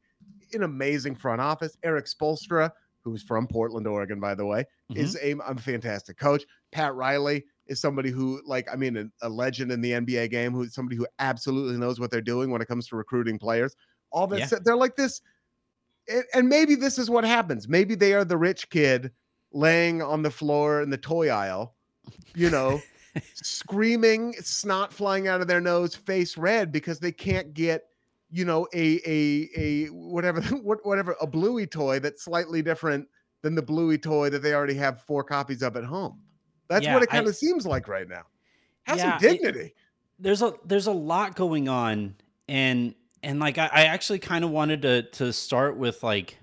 an 0.53 0.63
amazing 0.63 1.15
front 1.15 1.41
office. 1.41 1.77
Eric 1.83 2.05
Spoelstra, 2.05 2.71
who's 3.01 3.23
from 3.23 3.47
Portland, 3.47 3.87
Oregon, 3.87 4.19
by 4.19 4.35
the 4.35 4.45
way, 4.45 4.65
is 4.95 5.15
mm-hmm. 5.15 5.39
a, 5.41 5.51
a 5.51 5.57
fantastic 5.57 6.17
coach. 6.17 6.43
Pat 6.71 6.93
Riley 6.95 7.45
is 7.67 7.79
somebody 7.79 8.09
who, 8.11 8.41
like, 8.45 8.67
I 8.71 8.75
mean, 8.75 8.97
a, 8.97 9.27
a 9.27 9.29
legend 9.29 9.71
in 9.71 9.81
the 9.81 9.91
NBA 9.91 10.29
game, 10.29 10.53
who's 10.53 10.73
somebody 10.73 10.95
who 10.95 11.07
absolutely 11.19 11.77
knows 11.77 11.99
what 11.99 12.11
they're 12.11 12.21
doing 12.21 12.49
when 12.49 12.61
it 12.61 12.67
comes 12.67 12.87
to 12.87 12.95
recruiting 12.95 13.37
players. 13.37 13.75
All 14.11 14.27
that 14.27 14.39
Yeah. 14.39 14.45
said, 14.47 14.65
they're 14.65 14.75
like 14.75 14.95
this, 14.95 15.21
and, 16.07 16.23
and 16.33 16.49
maybe 16.49 16.75
this 16.75 16.97
is 16.97 17.09
what 17.09 17.23
happens. 17.23 17.67
Maybe 17.67 17.95
they 17.95 18.13
are 18.13 18.25
the 18.25 18.37
rich 18.37 18.69
kid 18.69 19.11
laying 19.51 20.01
on 20.01 20.21
the 20.21 20.31
floor 20.31 20.81
in 20.81 20.89
the 20.89 20.97
toy 20.97 21.29
aisle, 21.29 21.75
you 22.35 22.49
know, 22.49 22.81
screaming, 23.33 24.33
snot 24.33 24.93
flying 24.93 25.27
out 25.27 25.41
of 25.41 25.47
their 25.47 25.61
nose, 25.61 25.95
face 25.95 26.37
red 26.37 26.71
because 26.71 26.99
they 26.99 27.11
can't 27.11 27.53
get, 27.53 27.83
you 28.29 28.45
know, 28.45 28.67
a 28.73 29.01
a 29.05 29.49
a 29.55 29.85
whatever 29.87 30.41
what 30.61 30.85
whatever 30.85 31.15
a 31.21 31.27
bluey 31.27 31.67
toy 31.67 31.99
that's 31.99 32.23
slightly 32.23 32.61
different 32.61 33.07
than 33.43 33.55
the 33.55 33.61
bluey 33.61 33.97
toy 33.97 34.29
that 34.29 34.39
they 34.39 34.53
already 34.53 34.73
have 34.73 35.01
four 35.01 35.23
copies 35.23 35.61
of 35.61 35.75
at 35.77 35.83
home. 35.83 36.21
That's 36.69 36.85
Yeah, 36.85 36.95
what 36.95 37.03
it 37.03 37.09
kind 37.09 37.27
of 37.27 37.35
seems 37.35 37.65
like 37.65 37.87
right 37.87 38.07
now. 38.07 38.23
Have 38.85 38.97
Yeah, 38.97 39.11
some 39.19 39.29
it- 39.31 39.41
dignity. 39.41 39.75
there's 40.19 40.41
a 40.41 40.53
there's 40.65 40.87
a 40.87 40.91
lot 40.91 41.35
going 41.35 41.69
on 41.69 42.15
and 42.49 42.95
and 43.23 43.39
like 43.39 43.57
I, 43.57 43.67
I 43.71 43.83
actually 43.83 44.19
kind 44.19 44.43
of 44.43 44.49
wanted 44.49 44.81
to 44.81 45.03
to 45.03 45.31
start 45.33 45.77
with 45.77 46.01
like 46.03 46.37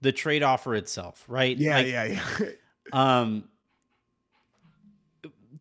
the 0.00 0.12
trade 0.12 0.42
offer 0.42 0.74
itself, 0.74 1.24
right? 1.28 1.58
yeah, 1.58 1.76
Like, 1.76 1.86
yeah, 1.86 2.04
yeah. 2.04 2.48
um 2.92 3.48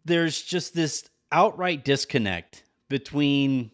there's 0.05 0.41
just 0.41 0.73
this 0.73 1.09
outright 1.31 1.83
disconnect 1.83 2.63
between 2.89 3.71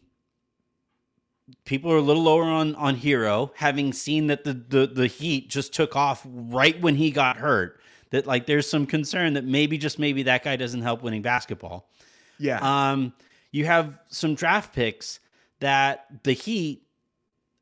people 1.65 1.91
are 1.91 1.97
a 1.97 2.01
little 2.01 2.23
lower 2.23 2.43
on 2.43 2.75
on 2.75 2.95
herro 2.97 3.51
having 3.55 3.93
seen 3.93 4.27
that 4.27 4.43
the 4.43 4.53
the, 4.53 4.87
the 4.87 5.07
heat 5.07 5.49
just 5.49 5.73
took 5.73 5.95
off 5.95 6.25
right 6.25 6.79
when 6.81 6.95
he 6.95 7.11
got 7.11 7.37
hurt 7.37 7.79
that 8.11 8.25
like 8.27 8.45
there's 8.45 8.69
some 8.69 8.85
concern 8.85 9.33
that 9.33 9.45
maybe 9.45 9.77
just 9.77 9.97
maybe 9.99 10.23
that 10.23 10.43
guy 10.43 10.55
doesn't 10.55 10.81
help 10.81 11.01
winning 11.01 11.21
basketball 11.21 11.89
Yeah. 12.39 12.59
um, 12.91 13.13
you 13.51 13.65
have 13.65 13.99
some 14.09 14.35
draft 14.35 14.73
picks 14.73 15.19
that 15.59 16.05
the 16.23 16.33
Heat, 16.33 16.83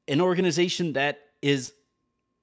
an 0.08 0.22
organization 0.22 0.93
that 0.93 1.19
is 1.41 1.74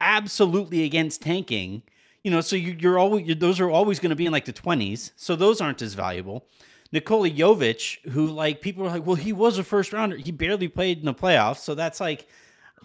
absolutely 0.01 0.85
against 0.85 1.23
tanking, 1.23 1.83
you 2.23 2.31
know, 2.31 2.41
so 2.41 2.57
you, 2.57 2.77
you're 2.79 2.99
always 2.99 3.27
you're, 3.27 3.37
those 3.37 3.61
are 3.61 3.71
always 3.71 3.99
going 3.99 4.11
to 4.11 4.17
be 4.17 4.27
in 4.27 4.33
like 4.33 4.45
the 4.45 4.53
twenties, 4.53 5.13
so 5.17 5.37
those 5.37 5.61
aren't 5.61 5.81
as 5.83 5.95
valuable. 5.95 6.45
Nikola 6.93 7.31
Jovic, 7.31 7.99
who 8.11 8.27
like 8.27 8.61
people 8.61 8.85
are 8.85 8.91
like, 8.91 9.07
well, 9.07 9.17
he 9.17 9.33
was 9.33 9.59
a 9.59 9.65
first 9.65 9.93
rounder. 9.93 10.17
He 10.17 10.33
barely 10.33 10.69
played 10.69 10.99
in 10.99 11.05
the 11.05 11.15
playoffs, 11.15 11.59
so 11.59 11.75
that's 11.75 12.01
like 12.01 12.27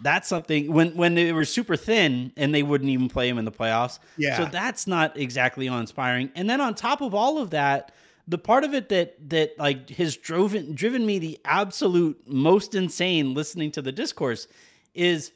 that's 0.00 0.28
something 0.28 0.72
when 0.72 0.96
when 0.96 1.14
they 1.14 1.32
were 1.32 1.44
super 1.44 1.76
thin 1.76 2.32
and 2.36 2.54
they 2.54 2.62
wouldn't 2.62 2.90
even 2.90 3.08
play 3.08 3.28
him 3.28 3.38
in 3.38 3.44
the 3.44 3.52
playoffs. 3.52 3.98
Yeah. 4.16 4.36
So 4.36 4.44
that's 4.46 4.86
not 4.86 5.16
exactly 5.16 5.66
inspiring. 5.66 6.30
And 6.34 6.48
then 6.48 6.60
on 6.60 6.74
top 6.74 7.00
of 7.00 7.14
all 7.14 7.38
of 7.38 7.50
that, 7.50 7.92
the 8.26 8.38
part 8.38 8.64
of 8.64 8.74
it 8.74 8.88
that 8.88 9.30
that 9.30 9.58
like 9.58 9.90
has 9.90 10.16
driven 10.16 10.74
driven 10.74 11.04
me 11.04 11.18
the 11.18 11.38
absolute 11.44 12.20
most 12.26 12.74
insane 12.74 13.34
listening 13.34 13.70
to 13.72 13.82
the 13.82 13.92
discourse 13.92 14.48
is 14.94 15.32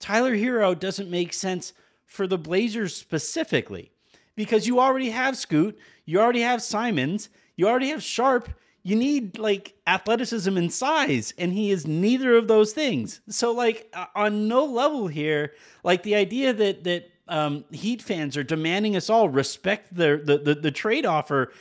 Tyler 0.00 0.36
Herro 0.36 0.78
doesn't 0.78 1.10
make 1.10 1.32
sense 1.32 1.72
for 2.06 2.26
the 2.26 2.38
Blazers 2.38 2.94
specifically 2.94 3.90
because 4.36 4.66
you 4.66 4.80
already 4.80 5.10
have 5.10 5.36
Scoot, 5.36 5.78
you 6.04 6.20
already 6.20 6.40
have 6.40 6.62
Simons, 6.62 7.28
you 7.56 7.68
already 7.68 7.88
have 7.88 8.02
Sharpe. 8.02 8.48
You 8.82 8.96
need 8.96 9.38
like 9.38 9.74
athleticism 9.86 10.56
and 10.56 10.70
size, 10.72 11.32
and 11.38 11.52
he 11.52 11.70
is 11.70 11.86
neither 11.86 12.36
of 12.36 12.48
those 12.48 12.72
things. 12.72 13.20
So, 13.28 13.50
like 13.52 13.88
uh, 13.94 14.06
on 14.14 14.46
no 14.46 14.64
level 14.66 15.06
here, 15.08 15.54
like 15.84 16.02
the 16.02 16.14
idea 16.16 16.52
that 16.52 16.84
that 16.84 17.10
um, 17.28 17.64
Heat 17.70 18.02
fans 18.02 18.36
are 18.36 18.42
demanding 18.42 18.94
us 18.96 19.08
all 19.08 19.28
respect 19.30 19.94
the 19.94 20.20
the 20.22 20.36
the, 20.38 20.54
the 20.54 20.70
trade 20.70 21.06
offer, 21.06 21.52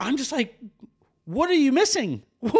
I'm 0.00 0.18
just 0.18 0.32
like, 0.32 0.58
what 1.24 1.48
are 1.48 1.54
you 1.54 1.72
missing? 1.72 2.22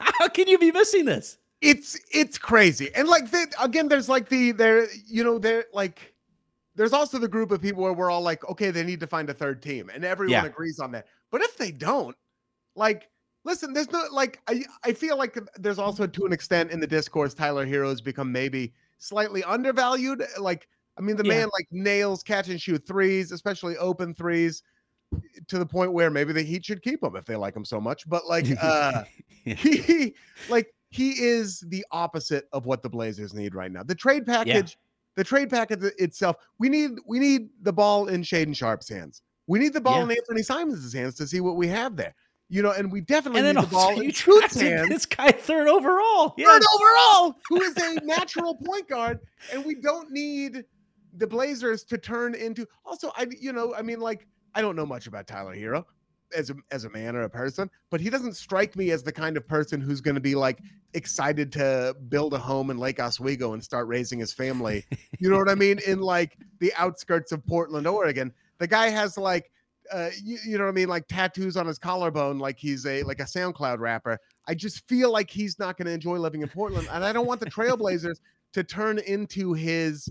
How 0.00 0.28
can 0.28 0.48
you 0.48 0.58
be 0.58 0.72
missing 0.72 1.04
this? 1.04 1.36
it's 1.62 1.98
it's 2.10 2.38
crazy 2.38 2.88
and 2.94 3.06
like 3.06 3.30
the, 3.30 3.46
again 3.60 3.86
there's 3.86 4.08
like 4.08 4.30
the 4.30 4.50
there 4.52 4.86
you 5.06 5.22
know 5.22 5.38
there 5.38 5.66
like 5.74 6.14
there's 6.74 6.94
also 6.94 7.18
the 7.18 7.28
group 7.28 7.50
of 7.50 7.60
people 7.60 7.82
where 7.82 7.92
we're 7.92 8.10
all 8.10 8.22
like 8.22 8.42
okay 8.48 8.70
they 8.70 8.82
need 8.82 8.98
to 8.98 9.06
find 9.06 9.28
a 9.28 9.34
third 9.34 9.60
team 9.60 9.90
and 9.92 10.02
everyone 10.02 10.32
Yeah. 10.32 10.46
agrees 10.46 10.78
on 10.78 10.90
that 10.92 11.04
but 11.30 11.40
if 11.40 11.56
they 11.56 11.70
don't 11.70 12.16
like 12.76 13.08
listen 13.44 13.72
there's 13.72 13.90
no 13.90 14.04
like 14.12 14.40
i 14.48 14.62
i 14.84 14.92
feel 14.92 15.16
like 15.16 15.36
there's 15.56 15.78
also 15.78 16.06
to 16.06 16.26
an 16.26 16.32
extent 16.32 16.70
in 16.70 16.80
the 16.80 16.86
discourse 16.86 17.34
tyler 17.34 17.66
herro 17.66 17.88
has 17.88 18.00
become 18.00 18.30
maybe 18.30 18.72
slightly 18.98 19.42
undervalued 19.44 20.22
like 20.38 20.68
i 20.98 21.00
mean 21.00 21.16
the 21.16 21.24
Yeah. 21.24 21.40
man 21.40 21.48
like 21.52 21.66
nails 21.70 22.22
catch 22.22 22.48
and 22.48 22.60
shoot 22.60 22.86
threes 22.86 23.32
especially 23.32 23.76
open 23.78 24.14
threes 24.14 24.62
to 25.48 25.58
the 25.58 25.66
point 25.66 25.92
where 25.92 26.10
maybe 26.10 26.32
the 26.32 26.42
heat 26.42 26.64
should 26.64 26.82
keep 26.82 27.02
him 27.02 27.16
if 27.16 27.24
they 27.24 27.34
like 27.36 27.56
him 27.56 27.64
so 27.64 27.80
much 27.80 28.08
but 28.08 28.26
like 28.26 28.46
uh 28.62 29.02
he 29.44 30.14
like 30.48 30.72
he 30.90 31.12
is 31.22 31.60
the 31.68 31.84
opposite 31.92 32.48
of 32.52 32.66
what 32.66 32.82
the 32.82 32.88
Blazers 32.88 33.32
need 33.32 33.54
right 33.54 33.70
now. 33.70 33.84
The 33.84 33.94
trade 33.94 34.26
package, 34.26 34.76
the 35.14 35.22
trade 35.22 35.48
package 35.48 35.84
itself, 35.98 36.34
we 36.58 36.68
need 36.68 36.98
we 37.06 37.20
need 37.20 37.48
the 37.62 37.72
ball 37.72 38.08
in 38.08 38.22
Shaedon 38.22 38.56
Sharpe's 38.56 38.88
hands. 38.88 39.22
We 39.50 39.58
need 39.58 39.72
the 39.72 39.80
ball 39.80 39.96
Yeah. 39.98 40.04
in 40.04 40.10
Anthony 40.12 40.42
Simons' 40.42 40.92
hands 40.92 41.16
to 41.16 41.26
see 41.26 41.40
what 41.40 41.56
we 41.56 41.66
have 41.68 41.96
there. 41.96 42.14
You 42.48 42.62
know, 42.62 42.72
and 42.72 42.90
we 42.90 43.00
definitely 43.00 43.40
And 43.40 43.56
need 43.56 43.64
the 43.64 43.68
ball 43.70 43.98
in 43.98 44.04
you 44.04 44.12
drafted 44.12 44.62
hands. 44.62 44.88
this 44.88 45.06
guy 45.06 45.30
third 45.32 45.68
overall. 45.68 46.34
Yeah. 46.38 46.46
Third 46.46 46.62
overall, 46.74 47.36
who 47.48 47.60
is 47.62 47.76
a 47.76 47.94
natural 48.04 48.54
point 48.56 48.88
guard, 48.88 49.20
and 49.52 49.64
we 49.64 49.74
don't 49.76 50.10
need 50.10 50.64
the 51.16 51.26
Blazers 51.26 51.84
to 51.84 51.98
turn 51.98 52.34
into. 52.34 52.66
Also, 52.84 53.12
I 53.16 53.26
you 53.40 53.52
know, 53.52 53.74
I 53.74 53.82
mean, 53.82 54.00
like 54.00 54.26
I 54.54 54.62
don't 54.62 54.76
know 54.76 54.86
much 54.86 55.06
about 55.06 55.26
Tyler 55.26 55.54
Herro 55.54 55.84
as 56.36 56.50
a 56.50 56.54
as 56.72 56.84
a 56.84 56.90
man 56.90 57.14
or 57.16 57.22
a 57.22 57.30
person, 57.30 57.70
but 57.90 58.00
he 58.00 58.10
doesn't 58.10 58.34
strike 58.36 58.74
me 58.76 58.90
as 58.90 59.02
the 59.04 59.12
kind 59.12 59.36
of 59.36 59.46
person 59.46 59.80
who's 59.80 60.00
going 60.00 60.14
to 60.16 60.20
be 60.20 60.34
like 60.34 60.60
excited 60.94 61.52
to 61.52 61.94
build 62.08 62.34
a 62.34 62.38
home 62.38 62.70
in 62.70 62.78
Lake 62.78 62.98
Oswego 63.00 63.52
and 63.52 63.62
start 63.62 63.86
raising 63.86 64.18
his 64.18 64.32
family. 64.32 64.84
You 65.20 65.30
know 65.30 65.38
what 65.38 65.48
I 65.48 65.54
mean? 65.54 65.78
In 65.86 66.00
like 66.00 66.36
the 66.58 66.72
outskirts 66.76 67.30
of 67.32 67.44
Portland, 67.46 67.86
Oregon. 67.86 68.32
The 68.60 68.68
guy 68.68 68.90
has 68.90 69.18
like 69.18 69.50
uh, 69.92 70.10
you, 70.22 70.38
you 70.46 70.58
know 70.58 70.64
what 70.64 70.70
I 70.70 70.74
mean, 70.74 70.88
like 70.88 71.08
tattoos 71.08 71.56
on 71.56 71.66
his 71.66 71.78
collarbone, 71.78 72.38
like 72.38 72.58
he's 72.58 72.86
a 72.86 73.02
like 73.02 73.18
a 73.20 73.24
SoundCloud 73.24 73.78
rapper. 73.78 74.18
I 74.46 74.54
just 74.54 74.86
feel 74.86 75.10
like 75.10 75.30
he's 75.30 75.58
not 75.58 75.76
going 75.76 75.86
to 75.86 75.92
enjoy 75.92 76.18
living 76.18 76.42
in 76.42 76.48
Portland, 76.48 76.88
and 76.92 77.04
I 77.04 77.12
don't 77.12 77.26
want 77.26 77.40
the 77.40 77.50
Trailblazers 77.50 78.20
to 78.52 78.62
turn 78.62 78.98
into 79.00 79.52
his, 79.52 80.08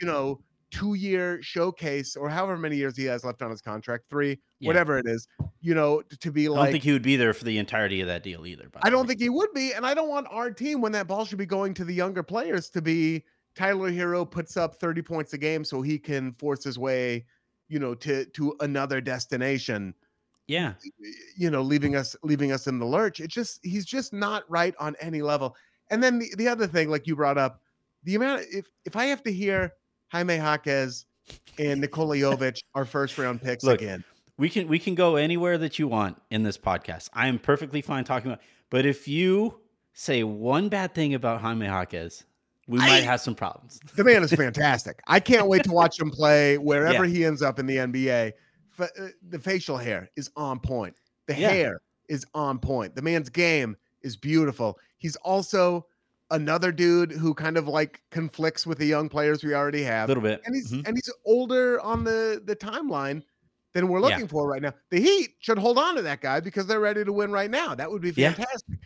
you 0.00 0.06
know, 0.06 0.40
two-year 0.70 1.40
showcase 1.42 2.16
or 2.16 2.28
however 2.28 2.56
many 2.56 2.76
years 2.76 2.96
he 2.96 3.04
has 3.04 3.24
left 3.24 3.42
on 3.42 3.50
his 3.50 3.60
contract, 3.60 4.04
three, 4.08 4.38
Yeah. 4.58 4.68
whatever 4.68 4.98
it 4.98 5.06
is. 5.06 5.26
You 5.60 5.74
know, 5.74 6.02
t- 6.02 6.16
to 6.16 6.32
be 6.32 6.48
like, 6.48 6.58
I 6.58 6.62
don't 6.64 6.72
think 6.72 6.84
he 6.84 6.92
would 6.92 7.02
be 7.02 7.16
there 7.16 7.32
for 7.32 7.44
the 7.44 7.58
entirety 7.58 8.00
of 8.00 8.08
that 8.08 8.22
deal 8.22 8.46
either. 8.46 8.68
By 8.68 8.80
I 8.82 8.90
don't 8.90 9.06
think 9.06 9.20
he 9.20 9.28
would 9.28 9.52
be, 9.54 9.72
and 9.72 9.86
I 9.86 9.94
don't 9.94 10.08
want 10.08 10.26
our 10.30 10.50
team 10.50 10.80
when 10.80 10.92
that 10.92 11.06
ball 11.06 11.24
should 11.24 11.38
be 11.38 11.46
going 11.46 11.74
to 11.74 11.84
the 11.84 11.94
younger 11.94 12.22
players 12.22 12.68
to 12.70 12.82
be 12.82 13.24
Tyler 13.54 13.90
Herro 13.90 14.30
puts 14.30 14.56
up 14.56 14.76
30 14.76 15.02
points 15.02 15.32
a 15.32 15.38
game 15.38 15.64
so 15.64 15.80
he 15.80 15.98
can 15.98 16.32
force 16.32 16.62
his 16.62 16.78
way, 16.78 17.24
you 17.68 17.78
know, 17.78 17.94
to 17.94 18.24
to 18.26 18.54
another 18.60 19.00
destination 19.00 19.94
Yeah. 20.46 20.74
you 21.36 21.50
know, 21.50 21.62
leaving 21.62 21.96
us 21.96 22.14
leaving 22.22 22.52
us 22.52 22.66
in 22.66 22.78
the 22.78 22.86
lurch. 22.86 23.20
It 23.20 23.28
just 23.28 23.60
he's 23.62 23.84
just 23.84 24.12
not 24.12 24.44
right 24.48 24.74
on 24.78 24.94
any 25.00 25.22
level. 25.22 25.56
And 25.90 26.02
then 26.02 26.18
the, 26.18 26.32
the 26.36 26.48
other 26.48 26.66
thing, 26.66 26.90
like 26.90 27.06
you 27.06 27.16
brought 27.16 27.38
up, 27.38 27.60
the 28.04 28.14
amount 28.14 28.42
if 28.52 28.66
if 28.84 28.96
I 28.96 29.06
have 29.06 29.22
to 29.24 29.32
hear 29.32 29.72
Jaime 30.08 30.36
Jaquez 30.36 31.06
and 31.58 31.80
Nikola 31.80 32.16
Jovic 32.16 32.60
are 32.74 32.84
first 32.84 33.18
round 33.18 33.42
picks 33.42 33.64
Look, 33.64 33.80
again. 33.82 34.04
We 34.38 34.48
can 34.48 34.68
we 34.68 34.78
can 34.78 34.94
go 34.94 35.16
anywhere 35.16 35.58
that 35.58 35.78
you 35.78 35.88
want 35.88 36.20
in 36.30 36.42
this 36.42 36.58
podcast. 36.58 37.08
I 37.12 37.26
am 37.26 37.38
perfectly 37.38 37.82
fine 37.82 38.04
talking 38.04 38.30
about. 38.30 38.42
But 38.70 38.84
if 38.86 39.08
you 39.08 39.60
say 39.94 40.22
one 40.22 40.68
bad 40.68 40.94
thing 40.94 41.14
about 41.14 41.40
Jaime 41.40 41.66
Jaquez, 41.66 42.24
we 42.66 42.78
I- 42.80 42.86
might 42.86 43.04
have 43.04 43.20
some 43.20 43.34
problems. 43.34 43.80
The 43.96 44.04
man 44.04 44.22
is 44.22 44.32
fantastic. 44.34 45.00
I 45.06 45.20
can't 45.20 45.46
wait 45.46 45.64
to 45.64 45.72
watch 45.72 45.98
him 46.00 46.10
play 46.10 46.58
wherever 46.58 47.04
Yeah. 47.04 47.10
he 47.14 47.24
ends 47.24 47.42
up 47.42 47.58
in 47.58 47.66
the 47.66 47.76
NBA. 47.76 48.32
Uh, 48.78 48.86
the 49.28 49.38
facial 49.38 49.76
hair 49.76 50.10
is 50.16 50.30
on 50.36 50.60
point. 50.60 50.94
The 51.28 51.34
Yeah. 51.36 51.50
hair 51.50 51.80
is 52.08 52.26
on 52.34 52.58
point. 52.58 52.94
The 52.94 53.02
man's 53.02 53.28
game 53.30 53.76
is 54.02 54.16
beautiful. 54.16 54.78
He's 54.98 55.16
also 55.16 55.86
another 56.30 56.72
dude 56.72 57.12
who 57.12 57.32
kind 57.32 57.56
of 57.56 57.68
like 57.68 58.02
conflicts 58.10 58.66
with 58.66 58.78
the 58.78 58.84
young 58.86 59.08
players 59.08 59.42
we 59.44 59.54
already 59.54 59.82
have. 59.84 60.08
A 60.08 60.10
little 60.10 60.22
bit. 60.22 60.42
And 60.44 60.54
he's 60.54 60.72
Mhm. 60.72 60.86
and 60.86 60.96
he's 60.96 61.10
older 61.24 61.80
on 61.80 62.04
the 62.04 62.42
the 62.44 62.54
timeline 62.56 63.22
than 63.72 63.88
we're 63.88 64.00
Yeah. 64.00 64.06
looking 64.08 64.28
for 64.28 64.46
right 64.48 64.60
now. 64.60 64.72
The 64.90 65.00
Heat 65.00 65.30
should 65.38 65.58
hold 65.58 65.78
on 65.78 65.94
to 65.96 66.02
that 66.02 66.20
guy 66.20 66.40
because 66.40 66.66
they're 66.66 66.80
ready 66.80 67.04
to 67.04 67.12
win 67.12 67.30
right 67.30 67.50
now. 67.50 67.74
That 67.74 67.90
would 67.90 68.02
be 68.02 68.10
Yeah. 68.10 68.32
fantastic. 68.32 68.78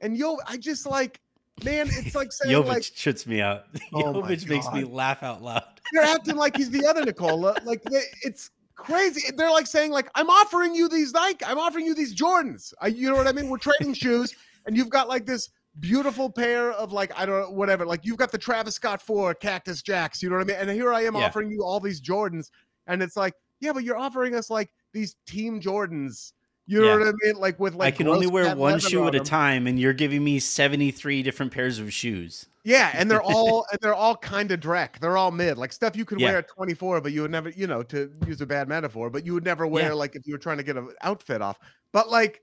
And 0.00 0.16
yo, 0.16 0.38
I 0.46 0.56
just 0.56 0.84
like, 0.86 1.20
man, 1.64 1.88
it's 1.92 2.14
like 2.14 2.32
saying 2.32 2.54
Jovic 2.54 2.66
like 2.66 2.82
shits 2.82 3.26
me 3.26 3.40
out. 3.40 3.64
Oh 3.94 4.14
Jovic 4.14 4.48
makes 4.48 4.70
me 4.72 4.84
laugh 4.84 5.22
out 5.22 5.42
loud. 5.42 5.62
You're 5.92 6.04
acting 6.04 6.36
like 6.36 6.56
he's 6.56 6.70
the 6.70 6.86
other 6.86 7.04
Nicola. 7.04 7.56
Like 7.64 7.82
they, 7.84 8.02
it's 8.22 8.50
crazy. 8.74 9.30
They're 9.36 9.50
like 9.50 9.66
saying 9.66 9.90
like 9.92 10.08
I'm 10.14 10.30
offering 10.30 10.74
you 10.74 10.88
these 10.88 11.12
Nike, 11.12 11.44
I'm 11.44 11.58
offering 11.58 11.86
you 11.86 11.94
these 11.94 12.14
Jordans. 12.14 12.72
I, 12.80 12.86
you 12.88 13.10
know 13.10 13.16
what 13.16 13.26
I 13.28 13.32
mean? 13.32 13.48
We're 13.48 13.58
trading 13.58 13.94
shoes, 13.94 14.34
and 14.66 14.76
you've 14.76 14.90
got 14.90 15.08
like 15.08 15.26
this 15.26 15.50
beautiful 15.80 16.30
pair 16.30 16.72
of 16.72 16.92
like 16.92 17.12
I 17.18 17.26
don't 17.26 17.40
know 17.40 17.50
whatever. 17.50 17.84
Like 17.86 18.04
you've 18.04 18.16
got 18.16 18.32
the 18.32 18.38
Travis 18.38 18.74
Scott 18.76 19.02
four 19.02 19.34
Cactus 19.34 19.82
Jacks. 19.82 20.22
You 20.22 20.30
know 20.30 20.36
what 20.36 20.42
I 20.42 20.46
mean? 20.46 20.56
And 20.56 20.70
here 20.70 20.92
I 20.92 21.02
am 21.04 21.14
Yeah. 21.16 21.26
offering 21.26 21.50
you 21.50 21.62
all 21.62 21.80
these 21.80 22.00
Jordans, 22.00 22.50
and 22.86 23.02
it's 23.02 23.16
like 23.16 23.34
yeah, 23.60 23.72
but 23.72 23.84
you're 23.84 23.98
offering 23.98 24.34
us 24.34 24.50
like 24.50 24.70
these 24.92 25.16
Team 25.26 25.60
Jordans. 25.60 26.32
You 26.66 26.80
know 26.80 26.86
Yeah. 26.98 26.98
what 27.06 27.08
I 27.08 27.12
mean? 27.22 27.36
Like 27.36 27.58
with 27.58 27.74
like 27.74 27.94
I 27.94 27.96
can 27.96 28.08
only 28.08 28.26
wear 28.26 28.54
one 28.54 28.78
shoe 28.78 29.06
at 29.08 29.14
a 29.14 29.20
time, 29.20 29.66
and 29.66 29.78
you're 29.80 29.92
giving 29.92 30.22
me 30.22 30.38
73 30.38 31.22
different 31.22 31.52
pairs 31.52 31.78
of 31.78 31.92
shoes. 31.92 32.46
Yeah, 32.64 32.92
and 32.94 33.10
they're 33.10 33.22
all 33.22 33.66
and 33.72 33.80
they're 33.80 33.94
all 33.94 34.16
kind 34.16 34.50
of 34.52 34.60
dreck. 34.60 35.00
They're 35.00 35.16
all 35.16 35.32
mid, 35.32 35.58
like 35.58 35.72
stuff 35.72 35.96
you 35.96 36.04
could 36.04 36.20
Yeah. 36.20 36.28
wear 36.28 36.38
at 36.38 36.48
24, 36.48 37.00
but 37.00 37.10
you 37.12 37.22
would 37.22 37.30
never, 37.32 37.50
you 37.50 37.66
know, 37.66 37.82
to 37.84 38.12
use 38.26 38.40
a 38.40 38.46
bad 38.46 38.68
metaphor, 38.68 39.10
but 39.10 39.26
you 39.26 39.34
would 39.34 39.44
never 39.44 39.66
wear 39.66 39.88
Yeah. 39.88 39.92
like 39.94 40.14
if 40.14 40.26
you 40.26 40.34
were 40.34 40.38
trying 40.38 40.58
to 40.58 40.62
get 40.62 40.76
an 40.76 40.88
outfit 41.02 41.42
off. 41.42 41.58
But 41.90 42.08
like, 42.10 42.42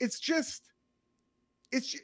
it's 0.00 0.18
just, 0.18 0.70
it's 1.70 1.94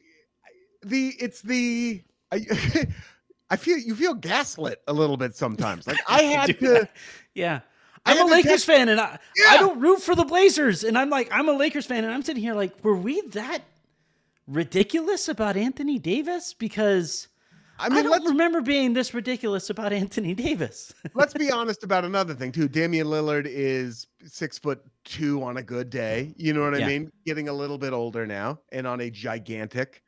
the, 0.82 1.14
it's 1.18 1.40
the, 1.40 2.02
I, 2.30 2.44
I 3.50 3.56
feel 3.56 3.78
you 3.78 3.94
feel 3.94 4.14
gaslit 4.14 4.82
a 4.86 4.92
little 4.92 5.16
bit 5.16 5.34
sometimes. 5.34 5.86
Like 5.86 5.98
I 6.06 6.22
had 6.24 6.58
to, 6.60 6.88
Yeah. 7.34 7.60
I 8.06 8.12
I'm 8.12 8.28
a 8.28 8.30
Lakers 8.30 8.64
fan 8.64 8.88
and 8.88 9.00
I, 9.00 9.18
I 9.48 9.56
don't 9.56 9.80
root 9.80 10.02
for 10.02 10.14
the 10.14 10.24
Blazers. 10.24 10.84
And 10.84 10.98
I'm 10.98 11.10
like, 11.10 11.28
I'm 11.32 11.48
a 11.48 11.52
Lakers 11.52 11.86
fan. 11.86 12.04
And 12.04 12.12
I'm 12.12 12.22
sitting 12.22 12.42
here 12.42 12.54
like, 12.54 12.84
were 12.84 12.96
we 12.96 13.20
that 13.28 13.62
ridiculous 14.46 15.28
about 15.28 15.56
Anthony 15.56 15.98
Davis? 15.98 16.52
Because 16.52 17.28
I 17.78 17.86
I, 17.86 17.88
mean, 17.88 18.04
don't 18.04 18.12
let's 18.12 18.26
remember 18.26 18.60
being 18.60 18.92
this 18.92 19.14
ridiculous 19.14 19.70
about 19.70 19.92
Anthony 19.92 20.34
Davis. 20.34 20.92
let's 21.14 21.34
be 21.34 21.50
honest 21.50 21.82
about 21.82 22.04
another 22.04 22.34
thing 22.34 22.52
too. 22.52 22.68
Damian 22.68 23.06
Lillard 23.06 23.46
is 23.46 24.06
six 24.24 24.58
foot 24.58 24.80
two 25.04 25.42
on 25.42 25.56
a 25.56 25.62
good 25.62 25.90
day. 25.90 26.34
You 26.36 26.52
know 26.52 26.62
what 26.62 26.74
I 26.74 26.86
mean? 26.86 27.10
Getting 27.26 27.48
a 27.48 27.52
little 27.52 27.78
bit 27.78 27.92
older 27.92 28.26
now 28.26 28.60
and 28.70 28.86
on 28.86 29.00
a 29.00 29.10
gigantic 29.10 30.02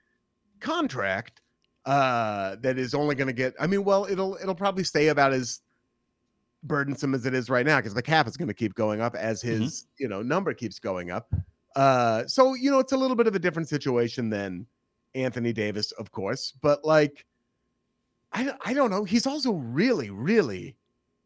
contract 0.58 1.42
uh 1.84 2.56
that 2.62 2.78
is 2.78 2.94
only 2.94 3.14
going 3.14 3.26
to 3.26 3.32
get 3.32 3.54
I 3.60 3.66
mean, 3.66 3.84
well, 3.84 4.06
it'll 4.06 4.36
it'll 4.40 4.54
probably 4.54 4.84
stay 4.84 5.08
about 5.08 5.32
as 5.32 5.60
burdensome 6.66 7.14
as 7.14 7.26
it 7.26 7.34
is 7.34 7.48
right 7.50 7.64
now 7.66 7.76
because 7.78 7.94
the 7.94 8.02
cap 8.02 8.26
is 8.26 8.36
going 8.36 8.48
to 8.48 8.54
keep 8.54 8.74
going 8.74 9.00
up 9.00 9.14
as 9.14 9.42
Mm-hmm. 9.42 9.62
his, 9.62 9.86
you 9.98 10.08
know, 10.08 10.22
number 10.22 10.52
keeps 10.54 10.78
going 10.78 11.10
up. 11.10 11.32
Uh 11.74 12.26
so, 12.26 12.54
you 12.54 12.70
know, 12.70 12.78
it's 12.78 12.92
a 12.92 12.96
little 12.96 13.16
bit 13.16 13.26
of 13.26 13.34
a 13.34 13.38
different 13.38 13.68
situation 13.68 14.30
than 14.30 14.66
Anthony 15.14 15.52
Davis, 15.52 15.92
of 15.92 16.10
course, 16.12 16.52
but 16.62 16.84
like 16.84 17.24
I 18.32 18.44
don't, 18.44 18.58
I 18.64 18.74
don't 18.74 18.90
know. 18.90 19.04
He's 19.04 19.26
also 19.26 19.52
really, 19.52 20.10
really, 20.10 20.76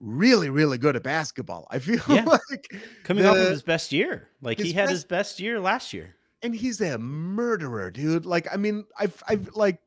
really, 0.01 0.51
really 0.51 0.79
good 0.79 0.97
at 0.97 1.03
basketball. 1.03 1.67
I 1.71 1.79
feel 1.79 2.01
Yeah. 2.09 2.25
like 2.25 2.81
Coming 3.05 3.27
off 3.27 3.37
of 3.37 3.49
his 3.49 3.63
best 3.63 3.91
year. 3.93 4.29
Like 4.43 4.59
he 4.59 4.73
had 4.73 4.85
best- 4.85 4.91
his 4.93 5.05
best 5.05 5.41
year 5.41 5.59
last 5.61 5.93
year. 5.93 6.15
and 6.43 6.55
he's 6.55 6.81
a 6.81 6.99
murderer, 6.99 7.91
dude. 7.91 8.25
Like, 8.27 8.47
I 8.53 8.57
mean, 8.57 8.85
I've, 8.99 9.23
I've 9.29 9.49
like, 9.55 9.79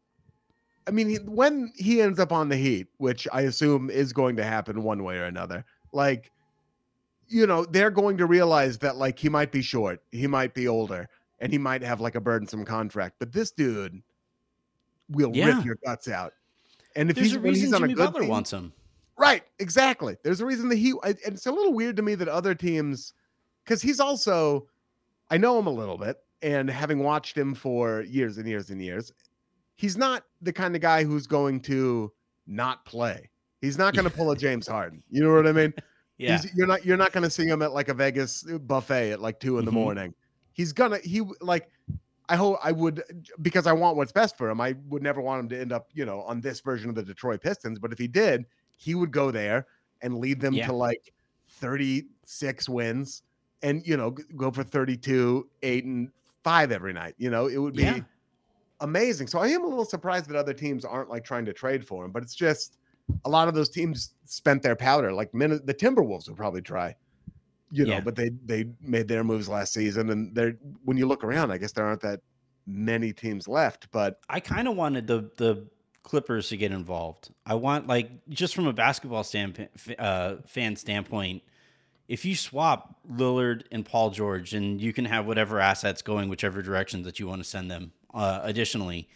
I 0.88 0.92
mean, 0.92 1.10
he, 1.10 1.16
when 1.18 1.72
he 1.76 2.02
ends 2.02 2.20
up 2.20 2.32
on 2.32 2.50
the 2.50 2.58
Heat, 2.58 2.88
which 2.98 3.28
I 3.32 3.42
assume 3.42 3.90
is 3.90 4.12
going 4.14 4.36
to 4.38 4.44
happen 4.44 4.84
one 4.84 5.04
way 5.04 5.18
or 5.18 5.26
another, 5.26 5.64
like, 5.92 6.32
you 7.28 7.48
know, 7.48 7.64
they're 7.66 7.90
going 7.92 8.18
to 8.18 8.26
realize 8.26 8.78
that 8.80 8.98
like 8.98 9.18
he 9.18 9.30
might 9.30 9.52
be 9.52 9.62
short, 9.62 10.02
he 10.12 10.28
might 10.28 10.54
be 10.54 10.68
older, 10.68 11.08
and 11.40 11.52
he 11.52 11.58
might 11.58 11.82
have 11.82 12.02
like 12.02 12.16
a 12.16 12.22
burdensome 12.22 12.66
contract, 12.66 13.16
but 13.20 13.32
this 13.32 13.52
dude 13.52 14.02
will 15.10 15.32
Yeah. 15.34 15.56
rip 15.58 15.66
your 15.66 15.78
guts 15.86 16.08
out. 16.08 16.34
And 16.96 17.10
if 17.10 17.16
There's 17.16 17.28
he's, 17.30 17.36
a 17.38 17.40
reason 17.40 17.66
he's 17.68 17.74
on 17.74 17.84
a 17.84 17.88
good 17.88 17.98
Butler 17.98 18.22
team- 18.22 18.30
wants 18.30 18.52
him. 18.52 18.74
Right, 19.18 19.44
exactly. 19.60 20.18
There's 20.24 20.42
a 20.42 20.46
reason 20.46 20.70
that 20.70 20.78
he 20.78 20.94
I- 21.04 21.10
and 21.10 21.36
it's 21.36 21.46
a 21.46 21.52
little 21.52 21.74
weird 21.74 21.96
to 21.98 22.02
me 22.02 22.16
that 22.16 22.28
other 22.28 22.54
teams 22.56 23.14
cuz 23.66 23.82
he's 23.82 24.00
also 24.00 24.68
I 25.30 25.38
know 25.38 25.58
him 25.58 25.68
a 25.68 25.72
little 25.72 25.98
bit 25.98 26.18
and 26.42 26.70
having 26.70 27.00
watched 27.00 27.38
him 27.38 27.54
for 27.56 28.02
years 28.02 28.38
and 28.38 28.48
years 28.48 28.70
and 28.70 28.82
years, 28.82 29.12
he's 29.76 29.98
not 29.98 30.24
the 30.42 30.54
kind 30.54 30.76
of 30.76 30.82
guy 30.82 31.04
who's 31.04 31.28
going 31.28 31.60
to 31.62 32.12
not 32.48 32.86
play. 32.86 33.30
He's 33.62 33.78
not 33.78 33.94
going 33.94 34.04
to 34.10 34.16
pull 34.16 34.32
a 34.32 34.36
James 34.46 34.68
Harden. 34.68 35.02
You 35.10 35.24
know 35.24 35.34
what 35.34 35.48
I 35.48 35.52
mean? 35.52 35.74
Yeah. 36.20 36.38
He's, 36.38 36.56
you're 36.56 36.68
not 36.68 36.86
you're 36.86 36.96
not 36.96 37.12
going 37.12 37.24
to 37.24 37.30
see 37.30 37.46
him 37.48 37.64
at 37.64 37.74
like 37.74 37.90
a 37.90 37.94
Vegas 37.94 38.44
buffet 38.44 39.12
at 39.14 39.20
like 39.20 39.40
2 39.40 39.58
in 39.58 39.66
the 39.66 39.72
Mhm. 39.72 39.74
morning. 39.74 40.14
He's 40.54 40.72
gonna 40.72 41.00
he 41.00 41.22
like 41.42 41.70
I 42.30 42.36
hope 42.36 42.60
I 42.64 42.72
would 42.72 43.02
because 43.42 43.66
I 43.66 43.74
want 43.74 43.98
what's 43.98 44.12
best 44.12 44.38
for 44.38 44.48
him. 44.48 44.62
I 44.62 44.76
would 44.90 45.02
never 45.02 45.22
want 45.22 45.40
him 45.42 45.50
to 45.50 45.60
end 45.60 45.72
up, 45.74 45.90
you 45.92 46.06
know, 46.06 46.22
on 46.22 46.40
this 46.40 46.62
version 46.62 46.88
of 46.90 46.96
the 46.96 47.02
Detroit 47.04 47.42
Pistons. 47.42 47.80
But 47.80 47.92
if 47.92 47.98
he 47.98 48.08
did, 48.08 48.46
he 48.78 48.94
would 48.94 49.12
go 49.12 49.32
there 49.32 49.66
and 50.04 50.20
lead 50.20 50.40
them 50.40 50.54
Yeah. 50.54 50.68
to 50.68 50.74
like 50.74 51.12
36 51.48 52.70
wins 52.70 53.24
and, 53.64 53.86
you 53.86 53.98
know, 53.98 54.12
go 54.12 54.52
for 54.52 54.64
32, 54.64 55.50
eight, 55.64 55.84
and 55.86 56.10
five 56.44 56.72
every 56.72 56.94
night. 56.94 57.16
You 57.18 57.32
know, 57.32 57.48
it 57.48 57.58
would 57.58 57.74
be 57.76 57.84
Yeah. 57.84 58.00
Amazing. 58.84 59.28
So 59.28 59.40
I 59.40 59.48
am 59.48 59.64
a 59.64 59.68
little 59.68 59.86
surprised 59.86 60.30
that 60.30 60.36
other 60.38 60.54
teams 60.54 60.86
aren't 60.86 61.10
like 61.10 61.24
trying 61.26 61.46
to 61.46 61.54
trade 61.54 61.86
for 61.88 62.06
him, 62.06 62.12
but 62.12 62.22
it's 62.22 62.36
just 62.36 62.78
a 63.26 63.30
lot 63.30 63.48
of 63.48 63.54
those 63.56 63.70
teams 63.70 64.12
spent 64.26 64.62
their 64.62 64.76
powder. 64.76 65.12
Like 65.12 65.34
Min- 65.34 65.62
the 65.66 65.74
Timberwolves 65.74 66.28
would 66.28 66.38
probably 66.38 66.62
try, 66.62 66.96
you 67.72 67.86
know, 67.86 67.94
Yeah. 67.94 68.00
but 68.02 68.16
they 68.16 68.30
they 68.46 68.70
made 68.82 69.08
their 69.08 69.24
moves 69.24 69.50
last 69.50 69.74
season, 69.74 70.10
and 70.12 70.34
they're 70.36 70.58
when 70.86 70.98
you 70.98 71.08
look 71.08 71.24
around, 71.24 71.52
I 71.52 71.58
guess 71.58 71.72
there 71.72 71.86
aren't 71.86 72.02
that 72.02 72.22
many 72.68 73.12
teams 73.12 73.48
left. 73.48 73.92
But 73.92 74.20
I 74.30 74.40
kind 74.40 74.68
of 74.68 74.76
wanted 74.76 75.08
the 75.08 75.30
the 75.38 75.68
Clippers 76.04 76.50
to 76.50 76.58
get 76.58 76.72
involved. 76.74 77.30
I 77.46 77.56
want 77.56 77.88
like 77.88 78.10
just 78.30 78.54
from 78.56 78.68
a 78.68 78.74
basketball 78.74 79.24
standpoint, 79.24 79.72
uh, 79.98 80.36
fan 80.46 80.76
standpoint, 80.76 81.44
if 82.10 82.26
you 82.26 82.36
swap 82.36 83.00
Lillard 83.10 83.64
and 83.72 83.86
Paul 83.86 84.10
George, 84.10 84.54
and 84.54 84.82
you 84.82 84.92
can 84.92 85.06
have 85.06 85.26
whatever 85.26 85.60
assets 85.62 86.02
going 86.02 86.28
whichever 86.30 86.62
direction 86.62 87.04
that 87.04 87.20
you 87.20 87.28
want 87.28 87.42
to 87.42 87.48
send 87.50 87.72
them. 87.72 87.94
Uh, 88.14 88.42
additionally, 88.44 89.10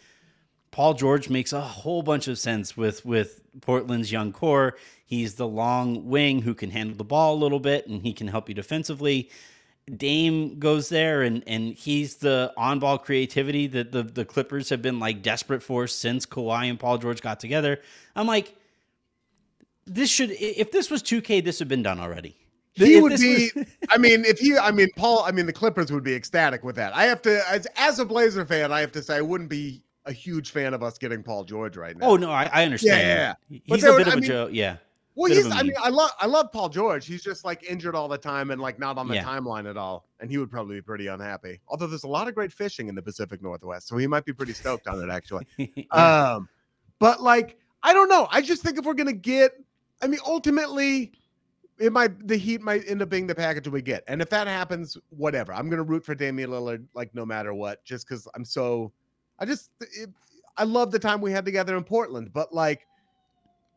Paul 0.70 0.94
George 0.94 1.28
makes 1.28 1.52
a 1.52 1.60
whole 1.60 2.02
bunch 2.02 2.28
of 2.28 2.38
sense 2.38 2.76
with 2.76 3.04
with 3.04 3.40
Portland's 3.60 4.12
young 4.12 4.32
core. 4.32 4.76
He's 5.04 5.34
the 5.34 5.46
long 5.46 6.08
wing 6.08 6.42
who 6.42 6.54
can 6.54 6.70
handle 6.70 6.96
the 6.96 7.04
ball 7.04 7.34
a 7.34 7.38
little 7.38 7.60
bit, 7.60 7.86
and 7.86 8.02
he 8.02 8.12
can 8.12 8.28
help 8.28 8.48
you 8.48 8.54
defensively. 8.54 9.30
Dame 9.96 10.58
goes 10.58 10.90
there 10.90 11.22
and 11.22 11.42
and 11.46 11.74
he's 11.74 12.16
the 12.16 12.52
on 12.56 12.78
ball 12.78 12.98
creativity 12.98 13.66
that 13.68 13.90
the, 13.92 14.02
the 14.02 14.24
Clippers 14.24 14.68
have 14.68 14.82
been 14.82 14.98
like 14.98 15.22
desperate 15.22 15.62
for 15.62 15.86
since 15.86 16.26
Kawhi 16.26 16.68
and 16.68 16.78
Paul 16.78 16.98
George 16.98 17.22
got 17.22 17.40
together. 17.40 17.80
I'm 18.14 18.26
like, 18.26 18.54
this 19.86 20.10
should 20.10 20.30
if 20.30 20.70
this 20.72 20.90
was 20.90 21.02
2K, 21.02 21.42
this 21.42 21.58
would 21.58 21.64
have 21.64 21.68
been 21.68 21.82
done 21.82 22.00
already. 22.00 22.36
He 22.74 23.00
would 23.00 23.18
be. 23.20 23.50
was- 23.54 23.66
I 23.90 23.98
mean, 23.98 24.24
if 24.24 24.38
he, 24.38 24.56
I 24.56 24.70
mean, 24.70 24.88
Paul, 24.96 25.22
I 25.26 25.30
mean, 25.32 25.46
the 25.46 25.52
Clippers 25.52 25.90
would 25.92 26.04
be 26.04 26.14
ecstatic 26.14 26.62
with 26.64 26.76
that. 26.76 26.94
I 26.94 27.04
have 27.04 27.22
to, 27.22 27.42
as, 27.50 27.66
as 27.76 27.98
a 27.98 28.04
Blazer 28.04 28.44
fan, 28.46 28.72
I 28.72 28.80
have 28.80 28.92
to 28.92 29.02
say, 29.02 29.16
I 29.16 29.20
wouldn't 29.20 29.50
be 29.50 29.82
a 30.06 30.12
huge 30.12 30.50
fan 30.50 30.72
of 30.74 30.82
us 30.82 30.96
getting 30.98 31.22
Paul 31.22 31.44
George 31.44 31.76
right 31.76 31.96
now. 31.96 32.06
oh 32.06 32.16
no, 32.16 32.30
I, 32.30 32.48
I 32.52 32.64
understand. 32.64 33.00
Yeah, 33.06 33.34
yeah. 33.50 33.60
He's 33.64 33.84
a 33.84 33.92
would- 33.92 33.98
bit 33.98 34.06
of 34.08 34.14
I 34.14 34.16
a 34.18 34.20
joke. 34.20 34.50
Yeah. 34.52 34.76
Well, 35.14 35.32
he's. 35.32 35.50
I 35.50 35.64
mean. 35.64 35.72
I 35.82 35.88
love 35.88 36.10
I 36.20 36.26
love 36.26 36.52
Paul 36.52 36.68
George. 36.68 37.04
He's 37.04 37.24
just 37.24 37.44
like 37.44 37.68
injured 37.68 37.96
all 37.96 38.06
the 38.06 38.16
time 38.16 38.52
and 38.52 38.60
like 38.60 38.78
not 38.78 38.98
on 38.98 39.08
the 39.08 39.16
Yeah. 39.16 39.24
timeline 39.24 39.68
at 39.68 39.76
all. 39.76 40.06
And 40.20 40.30
he 40.30 40.38
would 40.38 40.48
probably 40.48 40.76
be 40.76 40.80
pretty 40.82 41.08
unhappy. 41.08 41.60
Although 41.66 41.88
there's 41.88 42.04
a 42.04 42.08
lot 42.08 42.28
of 42.28 42.36
great 42.36 42.52
fishing 42.52 42.86
in 42.88 42.94
the 42.94 43.02
Pacific 43.02 43.42
Northwest, 43.42 43.88
so 43.88 43.96
he 43.96 44.06
might 44.06 44.24
be 44.24 44.32
pretty 44.32 44.52
stoked 44.52 44.86
on 44.86 45.02
it 45.02 45.10
actually. 45.12 45.44
Um, 45.90 46.48
but 47.00 47.20
like 47.20 47.58
I 47.82 47.92
don't 47.94 48.08
know. 48.08 48.28
I 48.30 48.42
just 48.42 48.62
think 48.62 48.78
if 48.78 48.84
we're 48.84 48.94
gonna 48.94 49.12
get, 49.12 49.52
I 50.00 50.06
mean, 50.06 50.20
ultimately, 50.24 51.10
it 51.78 51.92
might 51.92 52.26
the 52.26 52.36
Heat 52.36 52.60
might 52.60 52.82
end 52.88 53.02
up 53.02 53.08
being 53.08 53.26
the 53.26 53.34
package 53.34 53.68
we 53.68 53.82
get, 53.82 54.04
and 54.08 54.20
if 54.20 54.28
that 54.30 54.46
happens, 54.46 54.96
whatever. 55.10 55.52
I'm 55.52 55.68
gonna 55.70 55.82
root 55.82 56.04
for 56.04 56.14
Damian 56.14 56.50
Lillard 56.50 56.86
like 56.94 57.14
no 57.14 57.24
matter 57.24 57.54
what, 57.54 57.84
just 57.84 58.08
because 58.08 58.26
I'm 58.34 58.44
so. 58.44 58.92
I 59.38 59.44
just 59.44 59.70
it, 59.80 60.10
I 60.56 60.64
love 60.64 60.90
the 60.90 60.98
time 60.98 61.20
we 61.20 61.30
had 61.30 61.44
together 61.44 61.76
in 61.76 61.84
Portland, 61.84 62.32
but 62.32 62.52
like 62.52 62.86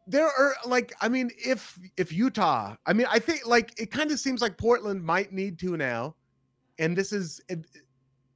there 0.07 0.25
are 0.25 0.55
like 0.65 0.93
I 1.01 1.09
mean 1.09 1.29
if 1.37 1.77
if 1.97 2.11
Utah, 2.11 2.75
I 2.85 2.93
mean 2.93 3.05
I 3.09 3.19
think 3.19 3.45
like 3.45 3.79
it 3.79 3.91
kind 3.91 4.11
of 4.11 4.19
seems 4.19 4.41
like 4.41 4.57
Portland 4.57 5.03
might 5.03 5.31
need 5.31 5.59
to 5.59 5.77
now, 5.77 6.15
and 6.79 6.97
this 6.97 7.13
is 7.13 7.39
it, 7.49 7.65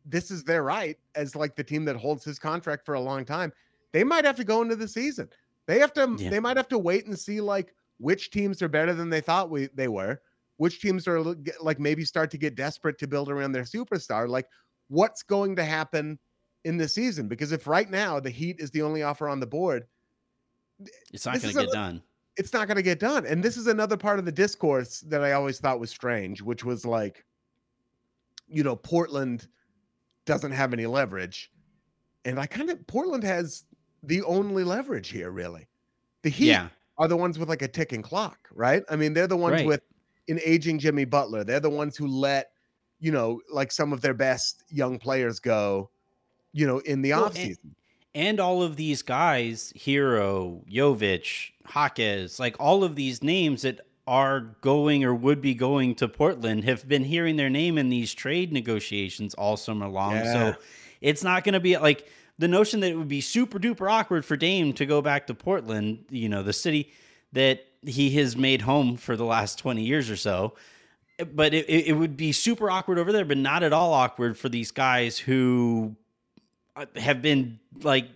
this 0.06 0.30
is 0.30 0.43
their 0.43 0.62
right 0.62 0.97
as 1.15 1.36
like 1.36 1.56
the 1.56 1.63
team 1.63 1.86
that 1.86 1.95
holds 1.95 2.23
his 2.23 2.38
contract 2.38 2.86
for 2.86 2.93
a 2.93 3.01
long 3.01 3.25
time. 3.25 3.51
They 3.91 4.04
might 4.04 4.25
have 4.25 4.36
to 4.36 4.43
go 4.43 4.62
into 4.62 4.75
the 4.75 4.88
season. 4.88 5.30
They 5.65 5.80
have 5.80 5.93
to 5.93 6.15
Yeah. 6.19 6.30
they 6.30 6.39
might 6.39 6.58
have 6.58 6.67
to 6.67 6.78
wait 6.78 7.08
and 7.08 7.17
see 7.17 7.41
like 7.41 7.73
which 7.97 8.31
teams 8.31 8.62
are 8.62 8.67
better 8.67 8.93
than 8.93 9.10
they 9.10 9.21
thought 9.21 9.49
we 9.49 9.67
they 9.73 9.88
were. 9.88 10.21
Which 10.58 10.79
teams 10.81 11.08
are 11.08 11.21
like 11.60 11.79
maybe 11.79 12.05
start 12.05 12.31
to 12.31 12.38
get 12.38 12.55
desperate 12.55 12.97
to 12.99 13.08
build 13.08 13.29
around 13.29 13.51
their 13.51 13.63
superstar. 13.63 14.27
Like 14.29 14.47
what's 14.88 15.21
going 15.23 15.55
to 15.58 15.63
happen 15.65 16.17
in 16.63 16.77
this 16.77 16.93
season 16.93 17.27
because 17.27 17.51
if 17.51 17.67
right 17.67 17.89
now 17.89 18.19
the 18.19 18.29
Heat 18.29 18.60
is 18.60 18.71
the 18.71 18.81
only 18.81 19.03
offer 19.03 19.27
on 19.27 19.39
the 19.39 19.45
board, 19.47 19.86
It's 21.13 21.25
not 21.25 21.41
going 21.41 21.53
to 21.53 21.60
a- 21.60 21.63
get 21.65 21.73
done. 21.73 22.01
it's 22.38 22.53
not 22.53 22.67
going 22.67 22.77
to 22.77 22.81
get 22.84 22.99
done. 22.99 23.25
And 23.25 23.43
this 23.43 23.58
is 23.58 23.67
another 23.67 23.97
part 23.97 24.17
of 24.19 24.25
the 24.25 24.31
discourse 24.31 25.01
that 25.01 25.23
I 25.23 25.34
always 25.34 25.60
thought 25.60 25.79
was 25.79 25.89
strange, 25.89 26.41
which 26.41 26.63
was 26.63 26.86
like, 26.86 27.23
you 28.47 28.63
know, 28.63 28.75
Portland 28.75 29.47
doesn't 30.25 30.51
have 30.51 30.71
any 30.73 30.86
leverage. 30.86 31.51
And 32.25 32.39
I 32.39 32.45
kind 32.45 32.69
of, 32.69 32.86
Portland 32.88 33.23
has 33.23 33.65
the 34.03 34.21
only 34.23 34.63
leverage 34.63 35.10
here, 35.10 35.31
really. 35.31 35.67
The 36.23 36.29
Heat 36.29 36.47
Yeah. 36.47 36.69
Are 36.97 37.08
the 37.08 37.17
ones 37.17 37.38
with 37.38 37.49
like 37.49 37.62
a 37.62 37.67
ticking 37.67 38.01
clock, 38.01 38.47
right? 38.53 38.84
I 38.89 38.95
mean, 38.95 39.13
they're 39.13 39.27
the 39.27 39.36
ones 39.38 39.53
Right. 39.55 39.65
with 39.65 39.81
an 40.29 40.39
aging 40.45 40.79
Jimmy 40.79 41.05
Butler. 41.05 41.43
They're 41.43 41.60
the 41.60 41.69
ones 41.69 41.97
who 41.97 42.08
let, 42.08 42.51
you 42.99 43.12
know, 43.12 43.41
like 43.51 43.71
some 43.71 43.91
of 43.93 44.01
their 44.01 44.13
best 44.13 44.63
young 44.69 44.97
players 44.97 45.39
go, 45.39 45.89
you 46.53 46.65
know, 46.65 46.79
in 46.79 47.01
the 47.01 47.12
Well, 47.12 47.25
off 47.25 47.36
and- 47.38 47.51
offseason. 47.51 47.71
And 48.13 48.39
all 48.39 48.63
of 48.63 48.77
these 48.77 49.01
guys, 49.01 49.73
Herro, 49.75 50.63
Jovic, 50.71 51.51
Jaquez, 51.75 52.39
like 52.39 52.55
all 52.62 52.86
of 52.86 52.95
these 52.95 53.21
names 53.21 53.63
that 53.63 53.81
are 54.08 54.55
going 54.62 55.03
or 55.03 55.13
would 55.13 55.41
be 55.41 55.53
going 55.53 55.95
to 55.95 56.08
Portland 56.08 56.63
have 56.63 56.88
been 56.88 57.03
hearing 57.03 57.36
their 57.36 57.49
name 57.49 57.77
in 57.77 57.89
these 57.89 58.13
trade 58.13 58.53
negotiations 58.53 59.34
all 59.34 59.58
summer 59.58 59.89
long. 59.89 60.13
Yeah. 60.15 60.31
So 60.53 60.55
it's 61.01 61.25
not 61.25 61.43
going 61.43 61.53
to 61.53 61.60
be 61.60 61.77
like 61.77 62.08
the 62.37 62.47
notion 62.47 62.79
that 62.81 62.91
it 62.91 62.97
would 62.97 63.07
be 63.07 63.21
super 63.21 63.59
duper 63.59 63.91
awkward 63.91 64.25
for 64.25 64.35
Dame 64.35 64.73
to 64.73 64.85
go 64.85 65.01
back 65.01 65.27
to 65.27 65.33
Portland, 65.33 66.05
you 66.09 66.27
know, 66.29 66.43
the 66.43 66.53
city 66.53 66.91
that 67.33 67.65
he 67.85 68.09
has 68.11 68.35
made 68.35 68.61
home 68.61 68.97
for 68.97 69.15
the 69.15 69.25
last 69.25 69.57
20 69.59 69.83
years 69.83 70.09
or 70.09 70.15
so. 70.15 70.53
But 71.33 71.53
it, 71.53 71.69
it 71.69 71.93
would 71.93 72.17
be 72.17 72.31
super 72.33 72.69
awkward 72.69 72.99
over 72.99 73.11
there, 73.13 73.23
but 73.23 73.37
not 73.37 73.63
at 73.63 73.71
all 73.71 73.93
awkward 73.93 74.37
for 74.37 74.49
these 74.49 74.71
guys 74.71 75.17
who 75.17 75.95
uh, 76.75 76.85
have 76.97 77.21
been 77.21 77.59
like 77.83 78.07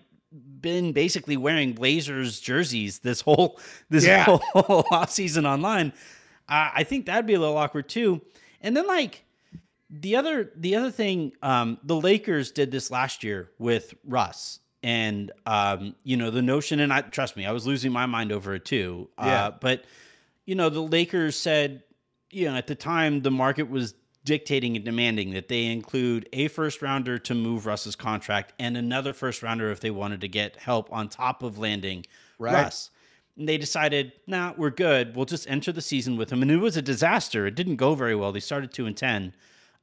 been 0.61 0.91
basically 0.91 1.37
wearing 1.37 1.71
Blazers 1.73 2.39
jerseys 2.41 2.99
this 2.99 3.21
whole 3.21 3.57
this 3.89 4.05
Yeah. 4.05 4.25
whole 4.25 4.83
offseason 4.91 5.47
online. 5.47 5.93
Uh, 6.49 6.71
I 6.75 6.83
think 6.83 7.05
that'd 7.05 7.25
be 7.25 7.35
a 7.35 7.39
little 7.39 7.57
awkward 7.57 7.87
too. 7.87 8.21
And 8.61 8.75
then 8.75 8.85
like 8.85 9.23
the 9.89 10.15
other 10.15 10.51
the 10.55 10.75
other 10.75 10.91
thing, 10.91 11.33
um, 11.41 11.79
the 11.83 11.95
Lakers 11.95 12.51
did 12.51 12.71
this 12.71 12.91
last 12.91 13.23
year 13.23 13.49
with 13.57 13.93
Russ. 14.05 14.59
And 14.81 15.31
um, 15.45 15.95
you 16.03 16.15
know, 16.15 16.31
the 16.31 16.41
notion, 16.41 16.79
and 16.79 16.93
I 16.93 17.01
trust 17.01 17.35
me, 17.35 17.45
I 17.45 17.51
was 17.51 17.67
losing 17.67 17.91
my 17.91 18.05
mind 18.05 18.31
over 18.31 18.55
it 18.55 18.63
too. 18.65 19.09
Yeah. 19.17 19.47
Uh, 19.47 19.51
but 19.59 19.85
you 20.45 20.55
know, 20.55 20.69
the 20.69 20.79
Lakers 20.79 21.35
said, 21.35 21.83
you 22.31 22.45
know, 22.45 22.55
at 22.55 22.67
the 22.67 22.75
time 22.75 23.21
the 23.21 23.31
market 23.31 23.69
was 23.69 23.93
dictating 24.23 24.75
and 24.75 24.85
demanding 24.85 25.31
that 25.31 25.47
they 25.47 25.65
include 25.65 26.29
a 26.33 26.47
first 26.47 26.81
rounder 26.81 27.17
to 27.17 27.33
move 27.33 27.65
Russ's 27.65 27.95
contract 27.95 28.53
and 28.59 28.77
another 28.77 29.11
first 29.11 29.43
rounder 29.43 29.71
if 29.71 29.79
they 29.79 29.91
wanted 29.91 30.21
to 30.21 30.27
get 30.27 30.55
help 30.57 30.91
on 30.93 31.09
top 31.09 31.43
of 31.43 31.57
landing 31.57 32.05
Right. 32.37 32.53
Russ. 32.53 32.89
And 33.37 33.47
they 33.47 33.57
decided, 33.57 34.13
nah, 34.27 34.53
we're 34.57 34.69
good. 34.69 35.15
We'll 35.15 35.25
just 35.25 35.49
enter 35.49 35.71
the 35.71 35.81
season 35.81 36.17
with 36.17 36.31
him. 36.31 36.41
And 36.41 36.49
it 36.49 36.57
was 36.57 36.77
a 36.77 36.81
disaster. 36.81 37.45
It 37.45 37.55
didn't 37.55 37.75
go 37.75 37.95
very 37.95 38.15
well. 38.15 38.31
They 38.31 38.39
started 38.39 38.71
two 38.71 38.85
and 38.85 38.95
ten. 38.97 39.33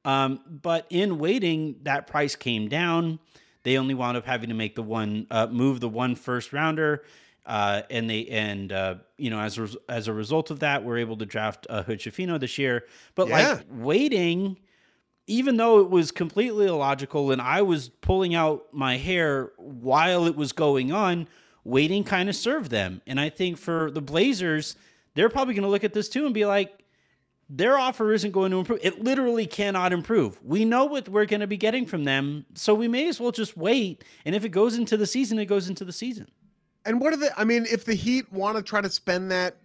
Um, 0.07 0.41
but 0.49 0.87
in 0.89 1.19
waiting, 1.19 1.77
that 1.83 2.07
price 2.07 2.37
came 2.37 2.69
down. 2.69 3.19
They 3.65 3.77
only 3.77 3.93
wound 3.95 4.17
up 4.17 4.25
having 4.25 4.49
to 4.51 4.55
make 4.55 4.77
the 4.77 4.83
one 4.83 5.27
uh, 5.31 5.49
move 5.49 5.81
the 5.81 5.89
one 5.89 6.15
first 6.15 6.53
rounder, 6.53 7.03
uh, 7.45 7.83
and 7.91 8.09
they 8.09 8.27
and 8.27 8.71
uh, 8.73 8.95
you 9.19 9.29
know 9.31 9.41
as 9.41 9.59
a, 9.59 9.69
as 9.89 10.07
a 10.07 10.13
result 10.13 10.53
of 10.53 10.61
that, 10.61 10.85
we're 10.85 10.99
able 10.99 11.17
to 11.17 11.27
draft 11.27 11.67
uh, 11.69 11.83
Hood 11.83 12.01
this 12.01 12.59
year. 12.59 12.85
But 13.17 13.27
Yeah. 13.27 13.35
like 13.55 13.65
waiting, 13.69 14.59
even 15.27 15.57
though 15.57 15.81
it 15.81 15.91
was 15.91 16.13
completely 16.13 16.67
illogical, 16.67 17.33
and 17.33 17.43
I 17.43 17.63
was 17.63 17.89
pulling 17.89 18.37
out 18.37 18.67
my 18.73 18.99
hair 18.99 19.51
while 19.59 20.27
it 20.27 20.37
was 20.37 20.53
going 20.53 20.93
on, 20.93 21.27
waiting 21.65 22.05
kind 22.05 22.29
of 22.29 22.37
served 22.37 22.71
them. 22.71 23.03
And 23.09 23.19
I 23.19 23.31
think 23.31 23.59
for 23.59 23.91
the 23.91 24.01
Blazers, 24.01 24.77
they're 25.15 25.29
probably 25.29 25.55
going 25.55 25.65
to 25.65 25.69
look 25.69 25.83
at 25.83 25.93
this 25.93 26.09
too 26.09 26.25
and 26.25 26.33
be 26.33 26.47
like, 26.47 26.73
their 27.49 27.79
offer 27.79 28.13
isn't 28.13 28.33
going 28.33 28.51
to 28.51 28.59
improve. 28.59 28.81
It 28.83 29.03
literally 29.05 29.47
cannot 29.47 29.93
improve. 29.93 30.43
We 30.43 30.65
know 30.65 30.85
what 30.85 31.09
we're 31.09 31.27
going 31.27 31.41
to 31.41 31.47
be 31.47 31.57
getting 31.57 31.87
from 31.87 32.05
them, 32.05 32.45
so 32.55 32.75
we 32.75 32.89
may 32.89 33.09
as 33.09 33.21
well 33.21 33.31
just 33.33 33.57
wait. 33.57 34.03
And 34.25 34.35
if 34.35 34.45
it 34.45 34.49
goes 34.49 34.77
into 34.77 34.97
the 34.97 35.07
season, 35.07 35.39
it 35.39 35.47
goes 35.47 35.69
into 35.69 35.85
the 35.85 35.93
season. 35.93 36.29
And 36.85 37.01
what 37.01 37.13
are 37.13 37.17
the? 37.17 37.31
I 37.39 37.45
mean, 37.45 37.67
if 37.71 37.85
the 37.85 37.95
Heat 37.95 38.33
want 38.33 38.57
to 38.57 38.63
try 38.63 38.81
to 38.81 38.91
spend 38.91 39.31
that 39.31 39.57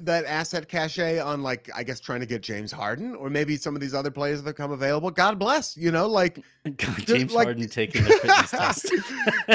that 0.00 0.24
asset 0.24 0.68
cachet 0.68 1.18
on 1.18 1.42
like, 1.42 1.68
I 1.74 1.82
guess 1.82 2.00
trying 2.00 2.20
to 2.20 2.26
get 2.26 2.42
James 2.42 2.72
Harden 2.72 3.14
or 3.14 3.28
maybe 3.28 3.56
some 3.56 3.74
of 3.74 3.80
these 3.82 3.92
other 3.92 4.10
players 4.10 4.42
that 4.42 4.54
come 4.54 4.70
available, 4.72 5.10
God 5.10 5.38
bless. 5.38 5.76
You 5.76 5.90
know, 5.92 6.06
like 6.06 6.36
God, 6.64 6.96
James 7.06 7.32
like- 7.32 7.46
Harden 7.48 7.68
taking 7.68 8.04
the 8.04 8.10
fitness 8.10 8.50
test. 8.50 8.90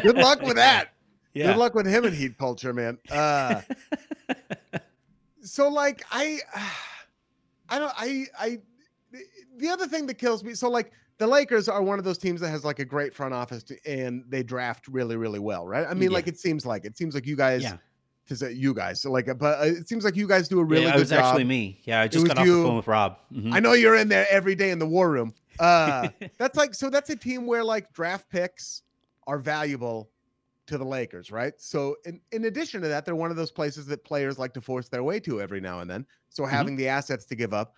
good 0.04 0.15
luck 0.17 0.41
with 0.41 0.56
that. 0.56 0.89
Yeah. 1.34 1.47
Good 1.54 1.60
luck 1.60 1.76
with 1.76 1.86
him 1.88 2.04
and 2.04 2.13
Heat 2.13 2.38
culture, 2.38 2.74
man. 2.74 2.97
Uh, 3.10 3.62
so 5.41 5.69
like 5.69 6.04
I, 6.12 6.39
I 7.71 7.79
don't 7.79 7.93
I 7.97 8.25
I 8.39 8.60
the 9.57 9.69
other 9.69 9.88
thing 9.88 10.05
that 10.07 10.15
kills 10.15 10.43
me. 10.43 10.53
So 10.53 10.69
like 10.69 10.91
the 11.17 11.27
Lakers 11.27 11.67
are 11.67 11.81
one 11.81 11.97
of 11.99 12.05
those 12.05 12.17
teams 12.17 12.41
that 12.41 12.49
has 12.49 12.63
like 12.63 12.79
a 12.79 12.86
great 12.86 13.13
front 13.13 13.34
office 13.34 13.63
to, 13.63 13.77
and 13.86 14.23
they 14.29 14.43
draft 14.43 14.88
really 14.88 15.15
really 15.15 15.39
well, 15.39 15.65
right? 15.67 15.88
I 15.88 15.93
mean, 15.93 16.10
Yeah. 16.12 16.15
like 16.15 16.27
it 16.27 16.38
seems 16.39 16.65
like 16.65 16.86
it 16.86 16.97
seems 16.97 17.15
like 17.15 17.25
you 17.25 17.36
guys. 17.36 17.63
Yeah. 17.63 17.77
To 18.27 18.36
say 18.36 18.51
you 18.53 18.73
guys, 18.73 19.01
so 19.01 19.12
like, 19.12 19.25
but 19.39 19.60
uh, 19.60 19.63
it 19.63 19.89
seems 19.89 20.05
like 20.05 20.15
you 20.15 20.27
guys 20.27 20.47
do 20.47 20.60
a 20.60 20.63
really 20.63 20.84
yeah, 20.84 20.91
good 20.91 20.91
job. 20.91 20.97
it 20.97 21.01
was 21.01 21.10
job. 21.10 21.19
actually 21.25 21.43
me. 21.43 21.81
Yeah, 21.86 22.01
I 22.01 22.07
just 22.07 22.25
got 22.27 22.38
off 22.38 22.45
you. 22.45 22.62
the 22.62 22.67
phone 22.67 22.77
with 22.77 22.88
Rob. 22.88 23.17
Mhm. 23.34 23.51
I 23.51 23.60
know 23.60 23.73
you're 23.73 23.95
in 23.97 24.07
there 24.07 24.27
every 24.29 24.53
day 24.55 24.69
in 24.69 24.77
the 24.79 24.86
war 24.86 25.10
room. 25.10 25.34
Uh, 25.60 26.07
that's 26.38 26.55
like 26.55 26.73
so. 26.75 26.89
That's 26.91 27.10
a 27.10 27.15
team 27.15 27.45
where 27.47 27.63
like 27.63 27.91
draft 27.93 28.29
picks 28.29 28.84
are 29.27 29.39
valuable 29.39 30.12
to 30.71 30.77
the 30.77 30.86
Lakers, 30.86 31.31
right? 31.31 31.53
So 31.57 31.95
in, 32.05 32.19
in 32.31 32.45
addition 32.45 32.81
to 32.81 32.88
that, 32.88 33.05
they're 33.05 33.15
one 33.15 33.31
of 33.31 33.38
those 33.38 33.51
places 33.51 33.86
that 33.88 34.03
players 34.03 34.38
like 34.39 34.53
to 34.55 34.62
force 34.62 34.89
their 34.89 35.03
way 35.03 35.19
to 35.21 35.39
every 35.41 35.62
now 35.62 35.79
and 35.79 35.89
then. 35.89 36.05
So 36.29 36.45
having 36.45 36.75
the 36.75 36.88
assets 36.88 37.25
to 37.25 37.36
give 37.36 37.53
up, 37.53 37.75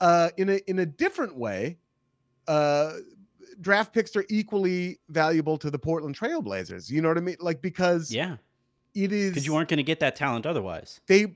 uh, 0.00 0.30
in 0.36 0.48
a 0.48 0.60
in 0.66 0.78
a 0.80 0.86
different 0.86 1.36
way, 1.36 1.78
uh, 2.48 2.94
draft 3.60 3.92
picks 3.92 4.16
are 4.16 4.24
equally 4.28 4.98
valuable 5.08 5.58
to 5.58 5.70
the 5.70 5.78
Portland 5.78 6.18
Trailblazers. 6.18 6.90
You 6.90 7.02
know 7.02 7.08
what 7.08 7.18
I 7.18 7.20
mean? 7.20 7.36
Like 7.40 7.60
because 7.62 8.12
Yeah, 8.12 8.36
it 8.94 9.12
is 9.12 9.30
because 9.30 9.46
you 9.46 9.54
weren't 9.54 9.68
going 9.68 9.78
to 9.78 9.82
get 9.84 10.00
that 10.00 10.16
talent 10.16 10.44
otherwise. 10.46 11.00
they 11.06 11.32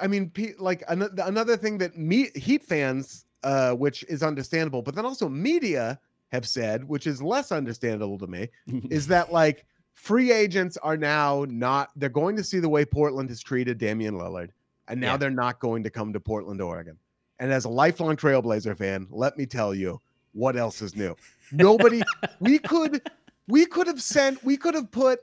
i 0.00 0.06
mean 0.06 0.30
like 0.58 0.82
another, 0.88 1.22
another 1.24 1.56
thing 1.56 1.78
that 1.78 1.96
me 1.98 2.28
heat 2.34 2.62
fans 2.62 3.26
uh 3.42 3.72
which 3.72 4.04
is 4.04 4.22
understandable 4.22 4.82
but 4.82 4.94
then 4.94 5.04
also 5.04 5.28
media 5.28 5.98
have 6.30 6.46
said 6.46 6.84
which 6.84 7.06
is 7.06 7.20
less 7.20 7.50
understandable 7.50 8.18
to 8.18 8.26
me 8.28 8.48
is 8.90 9.06
that 9.08 9.32
like 9.32 9.66
free 9.94 10.32
agents 10.32 10.76
are 10.78 10.96
now 10.96 11.44
not 11.48 11.90
they're 11.96 12.08
going 12.08 12.36
to 12.36 12.44
see 12.44 12.58
the 12.58 12.68
way 12.68 12.84
portland 12.84 13.28
has 13.28 13.40
treated 13.40 13.78
damian 13.78 14.14
lillard 14.14 14.50
and 14.88 15.00
now 15.00 15.12
Yeah. 15.12 15.16
they're 15.18 15.30
not 15.30 15.58
going 15.60 15.82
to 15.84 15.90
come 15.90 16.12
to 16.12 16.20
portland 16.20 16.60
oregon 16.60 16.96
and 17.38 17.52
as 17.52 17.64
a 17.64 17.68
lifelong 17.68 18.16
trailblazer 18.16 18.76
fan 18.76 19.06
let 19.10 19.36
me 19.38 19.46
tell 19.46 19.74
you 19.74 20.00
what 20.32 20.56
else 20.56 20.80
is 20.82 20.96
new 20.96 21.14
nobody 21.52 22.02
we 22.40 22.58
could 22.58 23.02
we 23.48 23.66
could 23.66 23.86
have 23.86 24.02
sent 24.02 24.42
we 24.44 24.56
could 24.56 24.74
have 24.74 24.90
put 24.90 25.20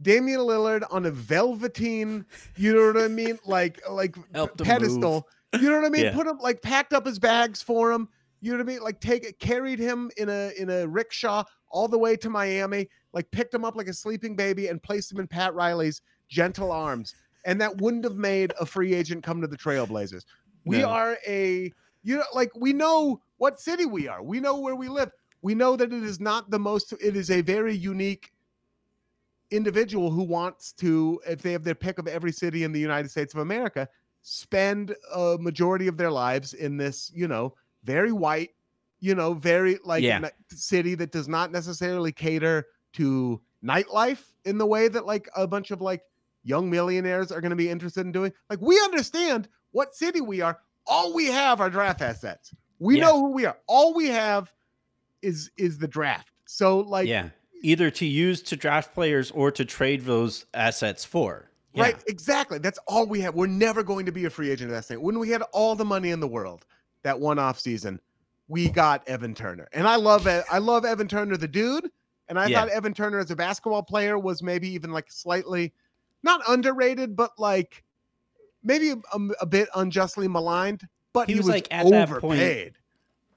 Damian 0.00 0.40
Lillard 0.40 0.82
on 0.90 1.06
a 1.06 1.12
velveteen, 1.12 2.26
you 2.56 2.74
know 2.74 2.92
what 2.92 3.04
I 3.04 3.06
mean? 3.06 3.38
Like 3.44 3.80
like 3.88 4.16
pedestal. 4.58 5.28
You 5.54 5.70
know 5.70 5.76
what 5.76 5.86
I 5.86 5.90
mean? 5.90 6.04
Yeah. 6.06 6.12
Put 6.14 6.26
him 6.26 6.38
like 6.38 6.60
packed 6.60 6.92
up 6.92 7.06
his 7.06 7.20
bags 7.20 7.62
for 7.62 7.92
him. 7.92 8.08
You 8.40 8.50
know 8.50 8.58
what 8.58 8.64
I 8.68 8.72
mean? 8.72 8.82
Like 8.82 9.00
take 9.00 9.22
it, 9.24 9.38
carried 9.38 9.78
him 9.78 10.10
in 10.16 10.28
a 10.28 10.50
in 10.58 10.70
a 10.70 10.88
rickshaw 10.88 11.44
all 11.70 11.86
the 11.86 11.98
way 11.98 12.16
to 12.16 12.28
Miami, 12.28 12.88
like 13.12 13.30
picked 13.30 13.54
him 13.54 13.64
up 13.64 13.76
like 13.76 13.88
a 13.88 13.92
sleeping 13.94 14.34
baby 14.36 14.68
and 14.68 14.82
placed 14.82 15.12
him 15.12 15.20
in 15.20 15.26
Pat 15.26 15.54
Riley's 15.54 16.00
gentle 16.28 16.72
arms. 16.72 17.14
And 17.44 17.60
that 17.60 17.76
wouldn't 17.80 18.04
have 18.04 18.16
made 18.16 18.52
a 18.60 18.66
free 18.66 18.94
agent 18.94 19.24
come 19.24 19.40
to 19.40 19.46
the 19.46 19.56
Trailblazers. 19.56 20.24
We 20.64 20.78
No. 20.82 20.88
are 20.88 21.18
a 21.26 21.72
you 22.04 22.16
know 22.16 22.24
like 22.34 22.50
we 22.56 22.72
know 22.72 23.20
what 23.38 23.60
city 23.60 23.84
we 23.86 24.08
are. 24.08 24.22
We 24.22 24.40
know 24.40 24.58
where 24.60 24.76
we 24.76 24.88
live. 24.88 25.10
We 25.42 25.54
know 25.54 25.76
that 25.76 25.92
it 25.92 26.02
is 26.04 26.20
not 26.20 26.50
the 26.50 26.58
most 26.58 26.92
it 26.92 27.16
is 27.16 27.30
a 27.30 27.40
very 27.40 27.74
unique 27.74 28.32
individual 29.50 30.10
who 30.10 30.22
wants 30.22 30.72
to, 30.72 31.20
if 31.28 31.42
they 31.42 31.52
have 31.52 31.64
their 31.64 31.74
pick 31.74 31.98
of 31.98 32.06
every 32.08 32.32
city 32.32 32.64
in 32.64 32.72
the 32.72 32.80
United 32.80 33.10
States 33.10 33.34
of 33.34 33.40
America, 33.40 33.88
spend 34.22 34.94
a 35.14 35.36
majority 35.38 35.88
of 35.88 35.96
their 35.96 36.10
lives 36.10 36.54
in 36.54 36.76
this, 36.76 37.12
you 37.14 37.28
know, 37.28 37.54
very 37.84 38.12
white, 38.12 38.50
you 39.00 39.14
know, 39.14 39.34
very 39.34 39.78
like 39.84 40.02
Yeah. 40.02 40.30
city 40.48 40.94
that 40.94 41.10
does 41.10 41.28
not 41.28 41.50
necessarily 41.52 42.12
cater 42.12 42.66
to 42.94 43.40
nightlife 43.64 44.22
in 44.44 44.58
the 44.58 44.66
way 44.66 44.88
that 44.88 45.06
like 45.06 45.28
a 45.36 45.46
bunch 45.46 45.70
of 45.70 45.80
like 45.80 46.02
young 46.44 46.68
millionaires 46.70 47.30
are 47.30 47.40
going 47.40 47.50
to 47.50 47.56
be 47.56 47.68
interested 47.70 48.04
in 48.06 48.12
doing. 48.12 48.32
Like 48.50 48.60
we 48.60 48.78
understand 48.80 49.48
what 49.70 49.94
city 49.94 50.20
we 50.20 50.40
are. 50.40 50.58
All 50.86 51.14
we 51.14 51.26
have 51.26 51.60
are 51.60 51.70
draft 51.70 52.02
assets. 52.02 52.52
We 52.78 52.96
Yeah. 52.98 53.04
know 53.06 53.20
who 53.20 53.32
we 53.32 53.46
are. 53.46 53.56
All 53.66 53.94
we 53.94 54.08
have 54.08 54.52
is 55.22 55.50
is 55.56 55.78
the 55.78 55.86
draft. 55.88 56.32
So 56.46 56.80
like 56.80 57.06
yeah, 57.08 57.28
either 57.62 57.90
to 57.92 58.04
use 58.06 58.42
to 58.42 58.56
draft 58.56 58.92
players 58.92 59.30
or 59.30 59.50
to 59.52 59.64
trade 59.64 60.02
those 60.02 60.46
assets 60.52 61.04
for. 61.04 61.48
Yeah. 61.74 61.84
Right, 61.84 62.04
exactly. 62.06 62.58
That's 62.58 62.78
all 62.86 63.06
we 63.06 63.20
have. 63.20 63.34
We're 63.34 63.46
never 63.46 63.82
going 63.82 64.04
to 64.04 64.12
be 64.12 64.26
a 64.26 64.30
free 64.30 64.50
agent 64.50 64.70
at 64.70 64.74
that 64.74 64.84
thing. 64.84 65.00
When 65.00 65.18
we 65.18 65.30
had 65.30 65.40
all 65.52 65.74
the 65.74 65.86
money 65.86 66.10
in 66.10 66.20
the 66.20 66.28
world, 66.28 66.66
that 67.02 67.18
one 67.18 67.38
off 67.38 67.58
season, 67.58 67.98
we 68.48 68.68
got 68.68 69.08
Evan 69.08 69.34
Turner, 69.34 69.68
and 69.72 69.88
I 69.88 69.96
love 69.96 70.26
it. 70.26 70.44
I 70.52 70.58
love 70.58 70.84
Evan 70.84 71.08
Turner, 71.08 71.38
the 71.38 71.48
dude, 71.48 71.90
And 72.32 72.38
I 72.40 72.46
Yeah. 72.46 72.60
thought 72.60 72.70
Evan 72.70 72.94
Turner 72.94 73.18
as 73.18 73.30
a 73.30 73.36
basketball 73.36 73.82
player 73.82 74.18
was 74.18 74.42
maybe 74.42 74.66
even 74.70 74.90
like 74.90 75.12
slightly 75.12 75.74
not 76.22 76.40
underrated, 76.48 77.14
but 77.14 77.32
like 77.38 77.84
maybe 78.64 78.92
a, 78.92 79.18
a- 79.42 79.44
bit 79.44 79.68
unjustly 79.74 80.28
maligned. 80.28 80.88
But 81.12 81.28
He 81.28 81.34
he, 81.34 81.38
was, 81.40 81.44
was, 81.46 81.54
like, 81.56 81.68
at 81.70 81.90
that 81.90 82.08
point- 82.08 82.40
overpaid. 82.40 82.78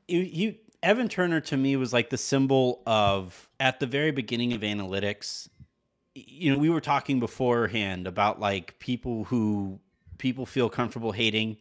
you, 0.08 0.19
you 0.21 0.55
Evan 0.81 1.10
Turner 1.10 1.41
to 1.41 1.58
me 1.58 1.75
was 1.75 1.91
like 1.91 2.10
the 2.10 2.17
symbol 2.17 2.84
of 2.88 3.49
at 3.60 3.81
the 3.81 3.86
very 3.86 4.12
beginning 4.12 4.53
of 4.53 4.62
analytics. 4.62 5.49
You 6.13 6.53
know, 6.53 6.58
we 6.58 6.69
were 6.69 6.79
talking 6.79 7.19
beforehand 7.19 8.08
about 8.08 8.39
like 8.39 8.79
people 8.79 9.25
who 9.25 9.81
people 10.19 10.45
feel 10.45 10.69
comfortable 10.69 11.12
hating, 11.12 11.58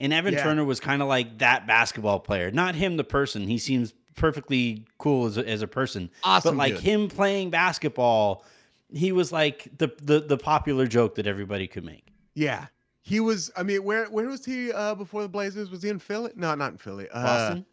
and 0.00 0.12
Evan 0.12 0.34
Yeah. 0.34 0.42
Turner 0.42 0.64
was 0.64 0.80
kind 0.80 1.00
of 1.00 1.06
like 1.06 1.38
that 1.38 1.64
basketball 1.68 2.18
player. 2.18 2.50
Not 2.50 2.74
him, 2.74 2.96
the 2.96 3.04
person. 3.04 3.46
He 3.46 3.58
seems 3.58 3.94
perfectly 4.16 4.84
cool 4.98 5.26
as 5.26 5.38
a, 5.38 5.48
as 5.48 5.62
a 5.62 5.66
person, 5.66 6.10
Awesome 6.24 6.56
but 6.56 6.58
like 6.58 6.74
dude. 6.74 6.82
him 6.82 7.08
playing 7.08 7.50
basketball, 7.50 8.44
he 8.92 9.12
was 9.12 9.32
like 9.32 9.68
the 9.78 9.90
the 10.02 10.20
the 10.20 10.36
popular 10.36 10.86
joke 10.86 11.14
that 11.16 11.26
everybody 11.26 11.66
could 11.66 11.84
make. 11.84 12.06
Yeah. 12.34 12.66
He 13.04 13.18
was, 13.18 13.50
I 13.56 13.62
mean, 13.64 13.82
where 13.82 14.06
where 14.06 14.28
was 14.28 14.44
he 14.44 14.72
uh 14.72 14.94
before 14.94 15.22
the 15.22 15.28
Blazers? 15.28 15.70
Was 15.70 15.82
he 15.82 15.88
in 15.88 15.98
Philly? 15.98 16.30
No, 16.36 16.54
not 16.54 16.72
in 16.72 16.78
Philly. 16.78 17.08
Uh, 17.12 17.22
Boston. 17.24 17.66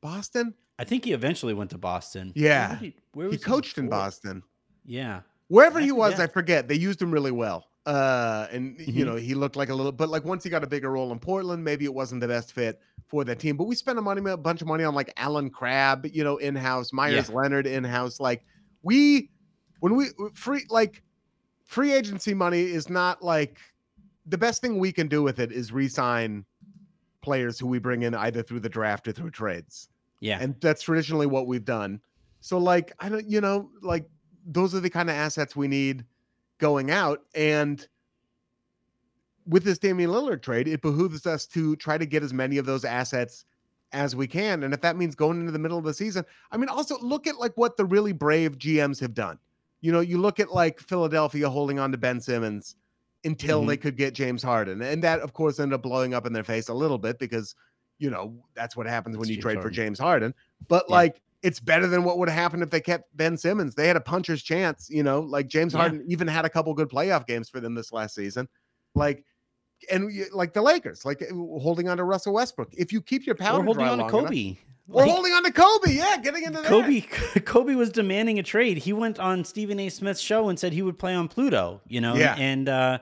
Boston? 0.00 0.54
I 0.78 0.84
think 0.84 1.04
he 1.04 1.12
eventually 1.12 1.52
went 1.52 1.70
to 1.70 1.78
Boston. 1.78 2.32
Yeah. 2.34 2.68
Where, 2.68 2.76
did 2.78 2.84
he, 2.84 2.94
where 3.12 3.26
He 3.26 3.36
was 3.36 3.44
coached 3.44 3.76
in? 3.76 3.88
Boston. 3.90 4.42
Yeah. 4.86 5.20
Wherever 5.48 5.80
I 5.80 5.82
he 5.82 5.92
was, 5.92 6.12
forget. 6.14 6.30
I 6.30 6.32
forget. 6.32 6.68
They 6.68 6.76
used 6.76 7.02
him 7.02 7.10
really 7.10 7.30
well. 7.32 7.66
Uh, 7.86 8.46
and 8.52 8.78
you 8.78 9.04
Mhm. 9.04 9.06
know, 9.06 9.16
he 9.16 9.34
looked 9.34 9.56
like 9.56 9.70
a 9.70 9.74
little, 9.74 9.92
but 9.92 10.08
like 10.08 10.24
once 10.24 10.44
he 10.44 10.50
got 10.50 10.62
a 10.62 10.66
bigger 10.66 10.90
role 10.90 11.12
in 11.12 11.18
Portland, 11.18 11.64
maybe 11.64 11.84
it 11.84 11.94
wasn't 11.94 12.20
the 12.20 12.28
best 12.28 12.52
fit 12.52 12.80
for 13.08 13.24
that 13.24 13.38
team. 13.38 13.56
But 13.56 13.64
we 13.64 13.74
spent 13.74 13.98
a 13.98 14.02
money, 14.02 14.28
a 14.30 14.36
bunch 14.36 14.60
of 14.62 14.68
money 14.68 14.84
on 14.84 14.94
like 14.94 15.12
Allen 15.16 15.50
Crabbe, 15.50 16.06
you 16.12 16.22
know, 16.22 16.36
in 16.36 16.54
house, 16.54 16.92
Meyers 16.92 17.28
Leonard 17.30 17.66
in 17.66 17.82
house. 17.84 18.20
Like 18.20 18.44
we, 18.82 19.30
when 19.80 19.96
we 19.96 20.06
free, 20.34 20.66
like 20.68 21.02
free 21.64 21.92
agency 21.92 22.34
money 22.34 22.60
is 22.62 22.88
not 22.90 23.22
like 23.22 23.58
the 24.26 24.38
best 24.38 24.60
thing 24.60 24.78
we 24.78 24.92
can 24.92 25.08
do 25.08 25.22
with 25.22 25.40
it 25.40 25.50
is 25.50 25.72
re-sign 25.72 26.44
players 27.22 27.58
who 27.58 27.66
we 27.66 27.78
bring 27.78 28.02
in 28.02 28.14
either 28.14 28.42
through 28.42 28.60
the 28.60 28.68
draft 28.68 29.06
or 29.08 29.12
through 29.12 29.30
trades 29.30 29.88
Yeah. 30.20 30.38
and 30.40 30.54
that's 30.60 30.82
traditionally 30.82 31.26
what 31.26 31.46
we've 31.46 31.64
done. 31.64 32.00
So 32.40 32.58
like 32.58 32.92
I 33.00 33.08
don't 33.08 33.28
you 33.28 33.40
know 33.40 33.70
like 33.82 34.08
those 34.46 34.74
are 34.74 34.80
the 34.80 34.88
kind 34.90 35.10
of 35.10 35.16
assets 35.16 35.54
we 35.54 35.68
need 35.68 36.04
going 36.60 36.90
out 36.90 37.22
and 37.34 37.86
with 39.46 39.64
this 39.64 39.78
Damian 39.78 40.10
Lillard 40.10 40.42
trade, 40.42 40.68
it 40.68 40.80
behooves 40.80 41.26
us 41.26 41.46
to 41.46 41.74
try 41.76 41.98
to 41.98 42.06
get 42.06 42.22
as 42.22 42.32
many 42.32 42.58
of 42.58 42.66
those 42.66 42.84
assets 42.84 43.44
as 43.92 44.14
we 44.14 44.26
can. 44.26 44.62
And 44.62 44.72
if 44.72 44.80
that 44.82 44.96
means 44.96 45.14
going 45.14 45.40
into 45.40 45.52
the 45.52 45.58
middle 45.58 45.78
of 45.78 45.84
the 45.84 45.94
season, 45.94 46.24
I 46.52 46.56
mean, 46.56 46.68
also 46.68 46.98
look 47.00 47.26
at 47.26 47.38
like 47.38 47.56
what 47.56 47.76
the 47.76 47.84
really 47.84 48.12
brave 48.12 48.58
GMs 48.58 49.00
have 49.00 49.14
done. 49.14 49.38
You 49.80 49.92
know, 49.92 50.00
you 50.00 50.18
look 50.18 50.38
at 50.38 50.52
like 50.52 50.78
Philadelphia 50.78 51.48
holding 51.50 51.78
on 51.78 51.90
to 51.92 51.98
Ben 51.98 52.20
Simmons 52.20 52.76
until 53.24 53.60
mm-hmm. 53.60 53.70
they 53.70 53.76
could 53.76 53.96
get 53.96 54.14
James 54.14 54.42
Harden. 54.42 54.80
And 54.82 55.02
that, 55.02 55.20
of 55.20 55.32
course, 55.32 55.58
ended 55.58 55.74
up 55.74 55.82
blowing 55.82 56.14
up 56.14 56.26
in 56.26 56.32
their 56.32 56.44
face 56.44 56.68
a 56.68 56.74
little 56.74 56.98
bit 56.98 57.18
because, 57.18 57.54
you 57.98 58.10
know, 58.10 58.34
that's 58.54 58.76
what 58.76 58.86
happens 58.86 59.16
when 59.16 59.28
you 59.28 59.36
James 59.36 59.42
trade 59.42 59.62
for 59.62 59.70
James 59.70 59.98
Harden. 59.98 60.34
But 60.68 60.84
Yeah. 60.88 60.96
like, 60.96 61.22
it's 61.42 61.58
better 61.60 61.86
than 61.86 62.04
what 62.04 62.18
would 62.18 62.28
have 62.28 62.38
happened 62.38 62.62
if 62.62 62.70
they 62.70 62.80
kept 62.80 63.16
Ben 63.16 63.36
Simmons. 63.36 63.74
They 63.74 63.86
had 63.86 63.96
a 63.96 64.00
puncher's 64.00 64.42
chance, 64.42 64.88
you 64.90 65.02
know, 65.02 65.20
like 65.20 65.48
James 65.48 65.72
Yeah. 65.72 65.80
Harden 65.80 66.04
even 66.06 66.28
had 66.28 66.44
a 66.44 66.50
couple 66.50 66.74
good 66.74 66.88
playoff 66.88 67.26
games 67.26 67.48
for 67.48 67.60
them 67.60 67.74
this 67.74 67.92
last 67.92 68.14
season. 68.14 68.48
Like, 68.94 69.24
and 69.90 70.10
like 70.32 70.52
the 70.52 70.60
Lakers, 70.60 71.04
like 71.06 71.22
holding 71.30 71.88
on 71.88 71.96
to 71.96 72.04
Russell 72.04 72.34
Westbrook. 72.34 72.74
If 72.76 72.92
you 72.92 73.00
keep 73.00 73.24
your 73.24 73.34
power 73.36 73.62
holding 73.62 73.82
on 73.86 73.98
to 73.98 74.04
long 74.04 74.10
enough- 74.10 74.28
Kobe. 74.28 74.56
we're 74.86 75.02
Like, 75.04 75.10
holding 75.10 75.32
on 75.32 75.44
to 75.44 75.52
Kobe. 75.52 75.92
Yeah, 75.92 76.18
getting 76.22 76.42
into 76.44 76.60
that. 76.60 76.68
Kobe 76.68 77.00
Kobe 77.46 77.74
was 77.74 77.88
demanding 77.90 78.38
a 78.38 78.42
trade. 78.42 78.76
He 78.78 78.92
went 78.92 79.18
on 79.18 79.44
Stephen 79.44 79.80
A. 79.80 79.88
Smith's 79.88 80.20
show 80.20 80.50
and 80.50 80.58
said 80.58 80.74
he 80.74 80.82
would 80.82 80.98
play 80.98 81.14
on 81.14 81.28
Pluto, 81.28 81.80
you 81.88 82.00
know? 82.02 82.14
Yeah. 82.16 82.34
And 82.36 82.68
uh 82.68 82.98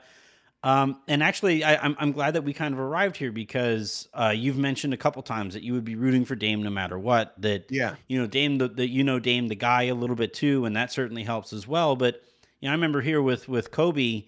um 0.64 1.01
and 1.07 1.23
actually 1.23 1.62
I, 1.62 1.77
I'm 1.77 1.97
I'm 1.99 2.12
glad 2.12 2.35
that 2.35 2.42
we 2.42 2.53
kind 2.53 2.75
of 2.75 2.81
arrived 2.81 3.16
here 3.16 3.31
because 3.31 4.09
uh 4.12 4.33
you've 4.37 4.59
mentioned 4.59 4.92
a 4.92 4.97
couple 4.97 5.23
times 5.23 5.55
that 5.55 5.62
you 5.62 5.73
would 5.75 5.85
be 5.85 5.94
rooting 5.94 6.25
for 6.25 6.35
Dame 6.35 6.62
no 6.62 6.71
matter 6.71 6.99
what. 6.99 7.35
That 7.40 7.66
Yeah. 7.71 7.94
you 8.09 8.18
know, 8.21 8.27
Dame 8.27 8.59
the, 8.59 8.68
the 8.68 8.88
you 8.88 9.05
know 9.05 9.18
Dame 9.21 9.49
the 9.49 9.55
guy 9.55 9.85
a 9.85 9.94
little 9.94 10.16
bit 10.16 10.35
too, 10.35 10.64
and 10.64 10.75
that 10.77 10.90
certainly 10.92 11.23
helps 11.23 11.53
as 11.53 11.66
well. 11.68 11.94
But 11.97 12.23
you 12.61 12.66
know, 12.66 12.73
I 12.73 12.75
remember 12.75 13.01
here 13.01 13.23
with 13.23 13.49
with 13.49 13.71
Kobe, 13.71 14.25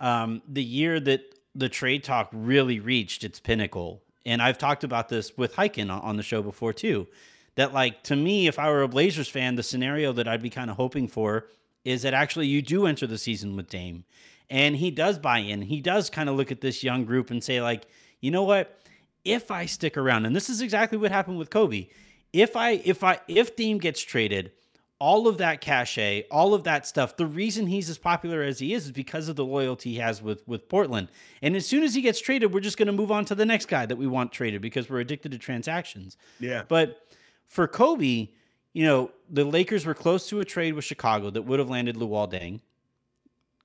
um, 0.00 0.42
the 0.48 0.64
year 0.64 0.98
that 0.98 1.22
the 1.54 1.68
trade 1.68 2.02
talk 2.04 2.28
really 2.32 2.80
reached 2.80 3.22
its 3.24 3.38
pinnacle, 3.40 4.02
and 4.26 4.42
I've 4.42 4.58
talked 4.58 4.82
about 4.84 5.08
this 5.08 5.36
with 5.36 5.54
Hyken 5.54 5.90
on, 5.90 6.00
on 6.00 6.16
the 6.16 6.22
show 6.24 6.42
before 6.42 6.72
too. 6.72 7.06
That 7.54 7.72
like 7.72 8.02
to 8.04 8.16
me, 8.16 8.46
if 8.48 8.58
I 8.58 8.68
were 8.70 8.82
a 8.82 8.88
Blazers 8.88 9.28
fan, 9.28 9.54
the 9.54 9.62
scenario 9.62 10.12
that 10.14 10.26
I'd 10.26 10.42
be 10.42 10.50
kind 10.50 10.70
of 10.70 10.76
hoping 10.76 11.06
for 11.08 11.46
is 11.84 12.02
that 12.02 12.14
actually 12.14 12.46
you 12.48 12.62
do 12.62 12.86
enter 12.86 13.06
the 13.06 13.18
season 13.18 13.56
with 13.56 13.68
Dame, 13.68 14.04
and 14.50 14.76
he 14.76 14.90
does 14.90 15.18
buy 15.18 15.38
in. 15.38 15.62
He 15.62 15.80
does 15.80 16.10
kind 16.10 16.28
of 16.28 16.36
look 16.36 16.50
at 16.50 16.60
this 16.60 16.82
young 16.82 17.04
group 17.04 17.30
and 17.30 17.42
say 17.42 17.60
like, 17.60 17.86
you 18.20 18.30
know 18.30 18.44
what? 18.44 18.80
If 19.24 19.50
I 19.50 19.66
stick 19.66 19.96
around, 19.96 20.26
and 20.26 20.34
this 20.34 20.48
is 20.48 20.60
exactly 20.60 20.96
what 20.96 21.10
happened 21.10 21.38
with 21.38 21.50
Kobe. 21.50 21.88
If 22.32 22.56
I 22.56 22.72
if 22.84 23.04
I 23.04 23.20
if 23.28 23.56
Dame 23.56 23.78
gets 23.78 24.00
traded, 24.00 24.52
all 25.00 25.28
of 25.28 25.38
that 25.38 25.60
cachet, 25.60 26.24
all 26.30 26.54
of 26.54 26.64
that 26.64 26.86
stuff, 26.86 27.16
the 27.16 27.26
reason 27.26 27.66
he's 27.66 27.88
as 27.88 27.98
popular 27.98 28.42
as 28.42 28.58
he 28.58 28.74
is 28.74 28.86
is 28.86 28.92
because 28.92 29.28
of 29.28 29.36
the 29.36 29.44
loyalty 29.44 29.92
he 29.92 29.98
has 29.98 30.22
with 30.22 30.46
with 30.46 30.68
Portland. 30.68 31.08
And 31.42 31.56
as 31.56 31.66
soon 31.66 31.82
as 31.84 31.94
he 31.94 32.00
gets 32.00 32.20
traded, 32.20 32.52
we're 32.52 32.60
just 32.60 32.78
going 32.78 32.86
to 32.86 32.92
move 32.92 33.10
on 33.10 33.24
to 33.26 33.34
the 33.34 33.46
next 33.46 33.66
guy 33.66 33.86
that 33.86 33.96
we 33.96 34.06
want 34.06 34.32
traded 34.32 34.62
because 34.62 34.88
we're 34.88 35.00
addicted 35.00 35.32
to 35.32 35.38
transactions. 35.38 36.16
Yeah. 36.40 36.62
But 36.66 37.06
for 37.46 37.68
Kobe, 37.68 38.28
you 38.72 38.84
know, 38.84 39.10
the 39.30 39.44
Lakers 39.44 39.86
were 39.86 39.94
close 39.94 40.28
to 40.28 40.40
a 40.40 40.44
trade 40.44 40.74
with 40.74 40.84
Chicago 40.84 41.30
that 41.30 41.42
would 41.42 41.58
have 41.58 41.70
landed 41.70 41.96
Luol 41.96 42.30
Deng. 42.30 42.60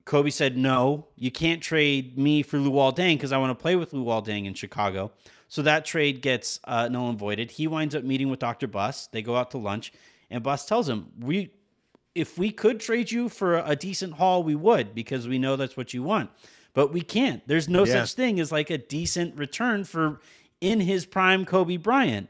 Kobe 0.04 0.30
said, 0.30 0.56
"No, 0.56 1.06
you 1.16 1.30
can't 1.30 1.62
trade 1.62 2.18
me 2.18 2.42
for 2.42 2.58
Luol 2.58 2.94
Deng 2.94 3.14
because 3.14 3.32
I 3.32 3.38
want 3.38 3.56
to 3.56 3.60
play 3.62 3.74
with 3.76 3.92
Luol 3.92 4.24
Deng 4.24 4.46
in 4.46 4.54
Chicago." 4.54 5.12
So 5.48 5.62
that 5.62 5.84
trade 5.84 6.20
gets 6.20 6.60
uh, 6.64 6.88
null 6.88 7.08
and 7.10 7.18
voided. 7.18 7.52
He 7.52 7.66
winds 7.66 7.94
up 7.94 8.04
meeting 8.04 8.28
with 8.28 8.40
Dr. 8.40 8.66
Buss. 8.66 9.06
They 9.06 9.22
go 9.22 9.36
out 9.36 9.50
to 9.52 9.58
lunch, 9.58 9.92
and 10.30 10.42
Buss 10.42 10.66
tells 10.66 10.88
him, 10.88 11.06
"We, 11.18 11.50
if 12.14 12.36
we 12.38 12.50
could 12.50 12.80
trade 12.80 13.10
you 13.10 13.28
for 13.28 13.58
a 13.58 13.74
decent 13.76 14.14
haul, 14.14 14.42
we 14.42 14.54
would 14.54 14.94
because 14.94 15.26
we 15.26 15.38
know 15.38 15.56
that's 15.56 15.76
what 15.76 15.94
you 15.94 16.02
want, 16.02 16.30
but 16.74 16.92
we 16.92 17.00
can't. 17.00 17.46
There's 17.46 17.68
no 17.68 17.84
Yeah. 17.86 18.04
such 18.04 18.14
thing 18.14 18.40
as 18.40 18.52
like 18.52 18.70
a 18.70 18.78
decent 18.78 19.36
return 19.38 19.84
for 19.84 20.20
in 20.60 20.80
his 20.80 21.06
prime 21.06 21.44
Kobe 21.44 21.76
Bryant." 21.76 22.28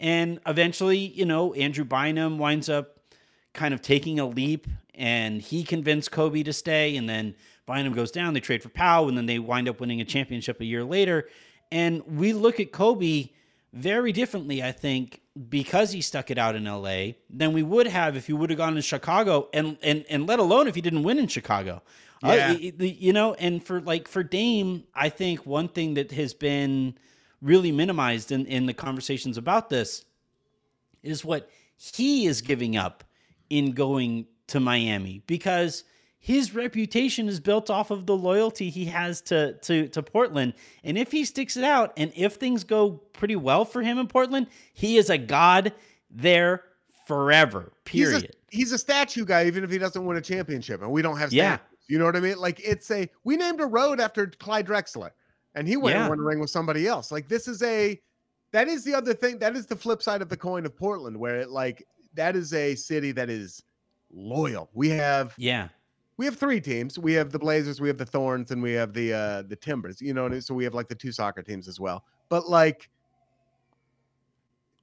And 0.00 0.40
eventually, 0.46 0.98
you 0.98 1.24
know, 1.24 1.54
Andrew 1.54 1.84
Bynum 1.84 2.36
winds 2.36 2.68
up 2.68 2.98
kind 3.52 3.72
of 3.72 3.80
taking 3.82 4.18
a 4.18 4.26
leap 4.26 4.66
and 4.94 5.40
he 5.40 5.64
convinced 5.64 6.10
Kobe 6.10 6.42
to 6.42 6.52
stay. 6.52 6.96
And 6.96 7.08
then 7.08 7.34
Bynum 7.66 7.92
goes 7.94 8.10
down, 8.10 8.34
they 8.34 8.40
trade 8.40 8.62
for 8.62 8.68
Pau, 8.68 9.08
and 9.08 9.16
then 9.16 9.26
they 9.26 9.38
wind 9.38 9.68
up 9.68 9.80
winning 9.80 10.00
a 10.00 10.04
championship 10.04 10.60
a 10.60 10.64
year 10.64 10.84
later. 10.84 11.28
And 11.70 12.02
we 12.06 12.32
look 12.32 12.60
at 12.60 12.72
Kobe 12.72 13.28
very 13.72 14.12
differently, 14.12 14.62
I 14.62 14.72
think, 14.72 15.20
because 15.48 15.92
he 15.92 16.02
stuck 16.02 16.30
it 16.30 16.36
out 16.36 16.54
in 16.54 16.64
LA 16.64 17.12
than 17.30 17.54
we 17.54 17.62
would 17.62 17.86
have 17.86 18.16
if 18.16 18.26
he 18.26 18.32
would 18.34 18.50
have 18.50 18.58
gone 18.58 18.74
to 18.74 18.82
Chicago 18.82 19.48
and 19.54 19.78
and 19.82 20.04
and 20.10 20.26
let 20.26 20.38
alone 20.38 20.68
if 20.68 20.74
he 20.74 20.82
didn't 20.82 21.04
win 21.04 21.18
in 21.18 21.26
Chicago. 21.26 21.82
Uh, 22.22 22.34
Yeah. 22.34 22.52
it- 22.52 22.98
you 23.00 23.14
know, 23.14 23.32
and 23.34 23.64
for 23.64 23.80
like 23.80 24.08
for 24.08 24.22
Dame, 24.22 24.84
I 24.94 25.08
think 25.08 25.46
one 25.46 25.68
thing 25.68 25.94
that 25.94 26.12
has 26.12 26.34
been 26.34 26.98
really 27.40 27.72
minimized 27.72 28.30
in, 28.30 28.44
in 28.46 28.66
the 28.66 28.74
conversations 28.74 29.38
about 29.38 29.70
this 29.70 30.04
is 31.02 31.24
what 31.24 31.48
he 31.76 32.26
is 32.26 32.42
giving 32.42 32.76
up 32.76 33.02
in 33.50 33.72
going 33.72 34.26
to 34.48 34.60
Miami 34.60 35.22
because 35.26 35.84
his 36.18 36.54
reputation 36.54 37.28
is 37.28 37.40
built 37.40 37.68
off 37.70 37.90
of 37.90 38.06
the 38.06 38.16
loyalty 38.16 38.70
he 38.70 38.84
has 38.86 39.20
to 39.22 39.54
to 39.62 39.88
to 39.88 40.02
Portland. 40.02 40.54
And 40.84 40.96
if 40.96 41.10
he 41.10 41.24
sticks 41.24 41.56
it 41.56 41.64
out 41.64 41.92
and 41.96 42.12
if 42.14 42.34
things 42.34 42.62
go 42.64 42.92
pretty 43.12 43.36
well 43.36 43.64
for 43.64 43.82
him 43.82 43.98
in 43.98 44.06
Portland, 44.06 44.46
he 44.72 44.98
is 44.98 45.10
a 45.10 45.18
god 45.18 45.72
there 46.10 46.64
forever. 47.06 47.72
He's 47.88 48.08
a, 48.08 48.12
Period. 48.12 48.36
he's 48.50 48.72
a 48.72 48.78
statue 48.78 49.24
guy, 49.24 49.46
even 49.46 49.64
if 49.64 49.70
he 49.70 49.78
doesn't 49.78 50.04
win 50.04 50.16
a 50.16 50.20
championship, 50.20 50.82
and 50.82 50.90
we 50.92 51.02
don't 51.02 51.18
have 51.18 51.32
Yeah. 51.32 51.58
You 51.88 51.98
know 51.98 52.04
what 52.04 52.16
I 52.16 52.20
mean? 52.20 52.38
Like 52.38 52.60
it's 52.64 52.90
a 52.90 53.08
we 53.24 53.36
named 53.36 53.60
a 53.60 53.66
road 53.66 54.00
after 54.00 54.26
Clyde 54.28 54.66
Drexler, 54.66 55.10
and 55.54 55.66
he 55.66 55.76
went 55.76 55.96
Yeah. 55.96 56.02
and 56.02 56.10
won 56.10 56.18
a 56.20 56.22
ring 56.22 56.38
with 56.40 56.50
somebody 56.50 56.86
else. 56.86 57.10
Like 57.10 57.28
this 57.28 57.48
is 57.48 57.62
a 57.62 58.00
that 58.52 58.68
is 58.68 58.84
the 58.84 58.94
other 58.94 59.12
thing. 59.14 59.38
That 59.38 59.56
is 59.56 59.66
the 59.66 59.76
flip 59.76 60.02
side 60.02 60.22
of 60.22 60.28
the 60.28 60.36
coin 60.36 60.64
of 60.66 60.76
Portland, 60.76 61.16
where 61.16 61.36
it 61.40 61.50
like 61.50 61.84
that 62.14 62.36
is 62.36 62.52
a 62.54 62.74
city 62.76 63.10
that 63.12 63.28
is 63.28 63.62
loyal. 64.12 64.68
We 64.74 64.88
have 64.90 65.34
yeah. 65.36 65.68
we 66.16 66.24
have 66.26 66.36
three 66.36 66.60
teams. 66.60 66.98
We 66.98 67.12
have 67.14 67.30
the 67.32 67.38
Blazers, 67.38 67.80
we 67.80 67.88
have 67.88 67.98
the 67.98 68.06
Thorns, 68.06 68.50
and 68.50 68.62
we 68.62 68.72
have 68.72 68.92
the 68.92 69.12
uh 69.12 69.42
the 69.42 69.56
Timbers. 69.56 70.00
You 70.00 70.14
know, 70.14 70.38
so 70.40 70.54
we 70.54 70.64
have 70.64 70.74
like 70.74 70.88
the 70.88 70.94
two 70.94 71.12
soccer 71.12 71.42
teams 71.42 71.68
as 71.68 71.80
well. 71.80 72.04
But 72.28 72.48
like 72.48 72.88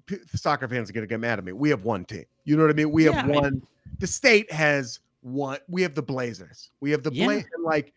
p- 0.06 0.18
the 0.32 0.38
soccer 0.38 0.68
fans 0.68 0.90
are 0.90 0.94
gonna 0.94 1.08
get 1.08 1.20
mad 1.20 1.40
at 1.40 1.46
me. 1.46 1.52
We 1.52 1.70
have 1.70 1.84
one 1.84 2.06
team. 2.06 2.26
You 2.46 2.58
know 2.58 2.64
what 2.64 2.72
I 2.72 2.74
mean? 2.74 2.92
We 2.92 3.06
Yeah, 3.06 3.14
have 3.22 3.30
I- 3.30 3.34
one. 3.40 3.62
the 4.00 4.08
state 4.08 4.52
has 4.52 5.00
one. 5.22 5.60
We 5.68 5.82
have 5.82 5.96
the 5.96 6.02
Blazers. 6.04 6.72
We 6.80 6.92
have 6.92 7.04
the 7.04 7.12
Yeah. 7.14 7.26
Blazers. 7.26 7.52
Like 7.64 7.94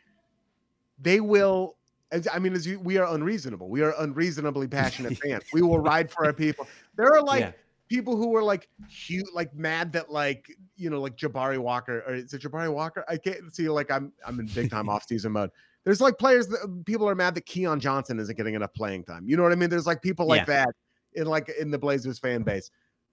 they 1.01 1.21
will. 1.21 1.77
As, 2.11 2.29
I 2.31 2.39
mean, 2.39 2.53
as 2.53 2.67
you, 2.67 2.79
we 2.79 2.99
are 2.99 3.07
unreasonable. 3.15 3.71
We 3.71 3.81
are 3.81 3.95
unreasonably 3.99 4.69
passionate 4.69 5.17
fans. 5.23 5.45
We 5.53 5.63
will 5.63 5.79
ride 5.79 6.11
for 6.11 6.27
our 6.27 6.35
people. 6.35 6.67
There 6.97 7.11
are 7.15 7.23
like 7.23 7.41
Yeah. 7.41 7.53
People 7.93 8.17
who 8.17 8.29
were 8.29 8.43
like 8.43 8.69
huge, 8.89 9.27
like 9.35 9.55
mad 9.55 9.93
that 9.93 10.11
like 10.11 10.51
you 10.77 10.89
know 10.89 11.01
like 11.01 11.15
Jabari 11.17 11.59
Walker 11.59 12.03
or 12.07 12.15
is 12.15 12.33
it 12.33 12.41
Jabari 12.41 12.73
Walker? 12.73 13.05
I 13.07 13.19
can't 13.19 13.55
see 13.55 13.69
like 13.69 13.91
I'm 13.91 14.13
I'm 14.27 14.41
in 14.41 14.47
big 14.47 14.71
time 14.71 14.89
off 14.93 15.07
season 15.07 15.33
mode. 15.33 15.51
There's 15.85 16.01
like 16.01 16.17
players 16.17 16.47
that 16.49 16.85
people 16.87 17.09
are 17.09 17.15
mad 17.15 17.35
that 17.35 17.45
Keon 17.45 17.81
Johnson 17.81 18.19
isn't 18.19 18.37
getting 18.37 18.55
enough 18.55 18.73
playing 18.73 19.05
time. 19.05 19.29
You 19.29 19.37
know 19.37 19.43
what 19.43 19.53
I 19.53 19.57
mean? 19.57 19.69
There's 19.69 19.87
like 19.87 20.01
people 20.01 20.27
like 20.27 20.43
Yeah. 20.49 20.65
that 20.65 20.69
in 21.15 21.27
like 21.27 21.51
in 21.61 21.71
the 21.71 21.79
Blazers 21.79 22.19
fan 22.19 22.43
base. 22.43 22.71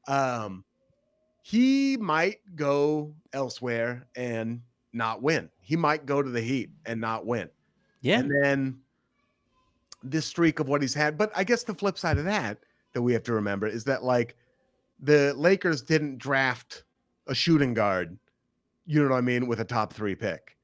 Um, 0.08 0.64
he 1.42 1.98
might 1.98 2.38
go 2.56 3.14
elsewhere 3.34 4.08
and 4.16 4.62
not 4.94 5.22
win. 5.22 5.50
He 5.60 5.76
might 5.76 6.06
go 6.06 6.22
to 6.22 6.30
the 6.30 6.42
Heat 6.42 6.70
and 6.86 7.02
not 7.02 7.26
win. 7.26 7.50
Yeah. 8.02 8.20
And 8.20 8.32
then 8.32 8.80
this 10.04 10.26
streak 10.26 10.60
of 10.60 10.70
what 10.70 10.82
he's 10.82 10.94
had. 10.94 11.18
But 11.18 11.32
I 11.36 11.44
guess 11.44 11.64
the 11.64 11.74
flip 11.74 11.98
side 11.98 12.18
of 12.18 12.26
that 12.26 12.60
that 12.94 13.02
we 13.02 13.14
have 13.14 13.24
to 13.24 13.34
remember 13.34 13.68
is 13.68 13.84
that 13.86 14.04
like 14.04 14.36
the 15.02 15.34
Lakers 15.36 15.82
didn't 15.82 16.18
draft 16.18 16.84
a 17.28 17.36
shooting 17.36 17.74
guard, 17.74 18.18
you 18.86 19.02
know 19.04 19.10
what 19.10 19.18
I 19.18 19.22
mean, 19.22 19.48
with 19.48 19.60
a 19.60 19.66
top 19.66 19.94
three 19.94 20.16
pick. 20.16 20.58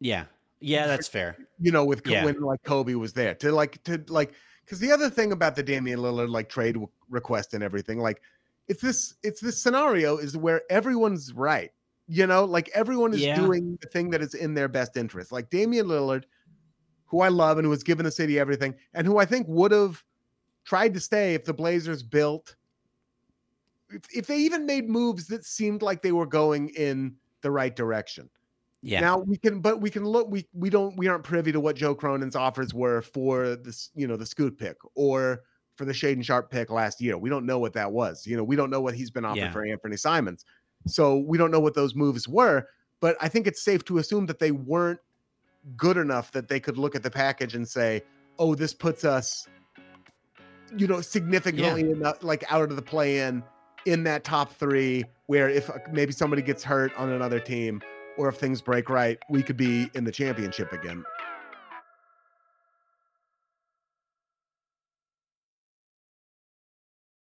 Yeah. 0.00 0.24
Yeah, 0.60 0.86
that's 0.88 1.06
fair. 1.06 1.36
You 1.60 1.70
know, 1.70 1.84
with 1.84 2.04
Yeah. 2.06 2.24
when 2.24 2.40
like 2.40 2.62
Kobe 2.64 2.94
was 2.94 3.12
there 3.12 3.34
to 3.36 3.52
like 3.52 3.82
to 3.84 4.02
like 4.08 4.32
because 4.64 4.80
the 4.80 4.90
other 4.90 5.08
thing 5.08 5.32
about 5.32 5.54
the 5.54 5.62
Damian 5.62 6.00
Lillard 6.00 6.28
like 6.30 6.48
trade 6.48 6.72
w- 6.74 6.90
request 7.08 7.54
and 7.54 7.62
everything, 7.62 7.98
like 8.00 8.20
it's 8.66 8.82
this 8.82 9.14
it's 9.22 9.40
this 9.40 9.62
scenario 9.62 10.16
is 10.18 10.36
where 10.36 10.62
everyone's 10.68 11.32
right. 11.32 11.70
You 12.08 12.26
know, 12.26 12.44
like 12.44 12.70
everyone 12.74 13.12
is 13.14 13.20
Yeah. 13.20 13.36
doing 13.36 13.78
the 13.80 13.86
thing 13.88 14.10
that 14.10 14.20
is 14.20 14.34
in 14.34 14.54
their 14.54 14.66
best 14.68 14.96
interest. 14.96 15.30
Like 15.30 15.48
Damian 15.50 15.86
Lillard, 15.86 16.24
who 17.06 17.20
I 17.20 17.28
love 17.28 17.58
and 17.58 17.64
who 17.64 17.70
has 17.70 17.84
given 17.84 18.04
the 18.04 18.10
city 18.10 18.38
everything, 18.40 18.74
and 18.94 19.06
who 19.06 19.18
I 19.18 19.26
think 19.26 19.46
would 19.48 19.70
have 19.70 20.02
tried 20.64 20.92
to 20.94 21.00
stay 21.00 21.34
if 21.34 21.44
the 21.44 21.54
Blazers 21.54 22.02
built, 22.02 22.56
if, 23.90 24.02
if 24.14 24.26
they 24.26 24.38
even 24.38 24.66
made 24.66 24.88
moves 24.88 25.26
that 25.28 25.44
seemed 25.44 25.82
like 25.82 26.02
they 26.02 26.12
were 26.12 26.26
going 26.26 26.68
in 26.70 27.16
the 27.42 27.50
right 27.50 27.74
direction. 27.74 28.28
Yeah. 28.82 29.00
Now 29.00 29.18
we 29.18 29.36
can, 29.36 29.60
but 29.60 29.80
we 29.80 29.90
can 29.90 30.04
look. 30.04 30.30
We 30.30 30.46
we 30.52 30.70
don't. 30.70 30.96
We 30.96 31.08
aren't 31.08 31.24
privy 31.24 31.50
to 31.50 31.58
what 31.58 31.74
Joe 31.74 31.94
Cronin's 31.94 32.36
offers 32.36 32.72
were 32.72 33.02
for 33.02 33.56
this, 33.56 33.90
you 33.96 34.06
know, 34.06 34.16
the 34.16 34.26
Scoot 34.26 34.56
pick 34.56 34.76
or 34.94 35.42
for 35.74 35.84
the 35.84 35.92
Shaedon 35.92 36.24
Sharpe 36.24 36.50
pick 36.50 36.70
last 36.70 37.00
year. 37.00 37.18
We 37.18 37.28
don't 37.28 37.44
know 37.44 37.58
what 37.58 37.72
that 37.72 37.90
was. 37.90 38.26
You 38.26 38.36
know, 38.36 38.44
we 38.44 38.54
don't 38.54 38.70
know 38.70 38.80
what 38.80 38.94
he's 38.94 39.10
been 39.10 39.24
offered 39.24 39.38
Yeah. 39.38 39.52
for 39.52 39.64
Anthony 39.64 39.96
Simons. 39.96 40.44
So 40.86 41.18
we 41.18 41.38
don't 41.38 41.50
know 41.50 41.60
what 41.60 41.74
those 41.74 41.94
moves 41.94 42.28
were. 42.28 42.68
But 43.00 43.16
I 43.20 43.28
think 43.28 43.46
it's 43.46 43.62
safe 43.62 43.84
to 43.86 43.98
assume 43.98 44.26
that 44.26 44.38
they 44.38 44.50
weren't 44.50 45.00
good 45.76 45.96
enough 45.96 46.32
that 46.32 46.48
they 46.48 46.60
could 46.60 46.78
look 46.78 46.94
at 46.94 47.02
the 47.02 47.10
package 47.10 47.54
and 47.54 47.66
say, 47.66 48.02
"Oh, 48.38 48.54
this 48.54 48.74
puts 48.74 49.04
us, 49.04 49.48
you 50.76 50.86
know, 50.86 51.00
significantly 51.00 51.82
in 51.82 52.00
the, 52.00 52.16
like 52.22 52.44
out 52.52 52.70
of 52.70 52.76
the 52.76 52.82
play-in 52.82 53.42
in 53.86 54.04
that 54.04 54.24
top 54.24 54.52
three. 54.52 55.04
Where 55.26 55.48
if 55.48 55.68
uh, 55.68 55.74
maybe 55.92 56.12
somebody 56.12 56.42
gets 56.42 56.64
hurt 56.64 56.92
on 56.96 57.10
another 57.10 57.40
team." 57.40 57.82
Or 58.16 58.28
if 58.28 58.34
things 58.34 58.60
break 58.60 58.90
right, 58.90 59.16
we 59.30 59.44
could 59.44 59.56
be 59.56 59.88
in 59.94 60.02
the 60.02 60.10
championship 60.10 60.72
again. 60.72 61.04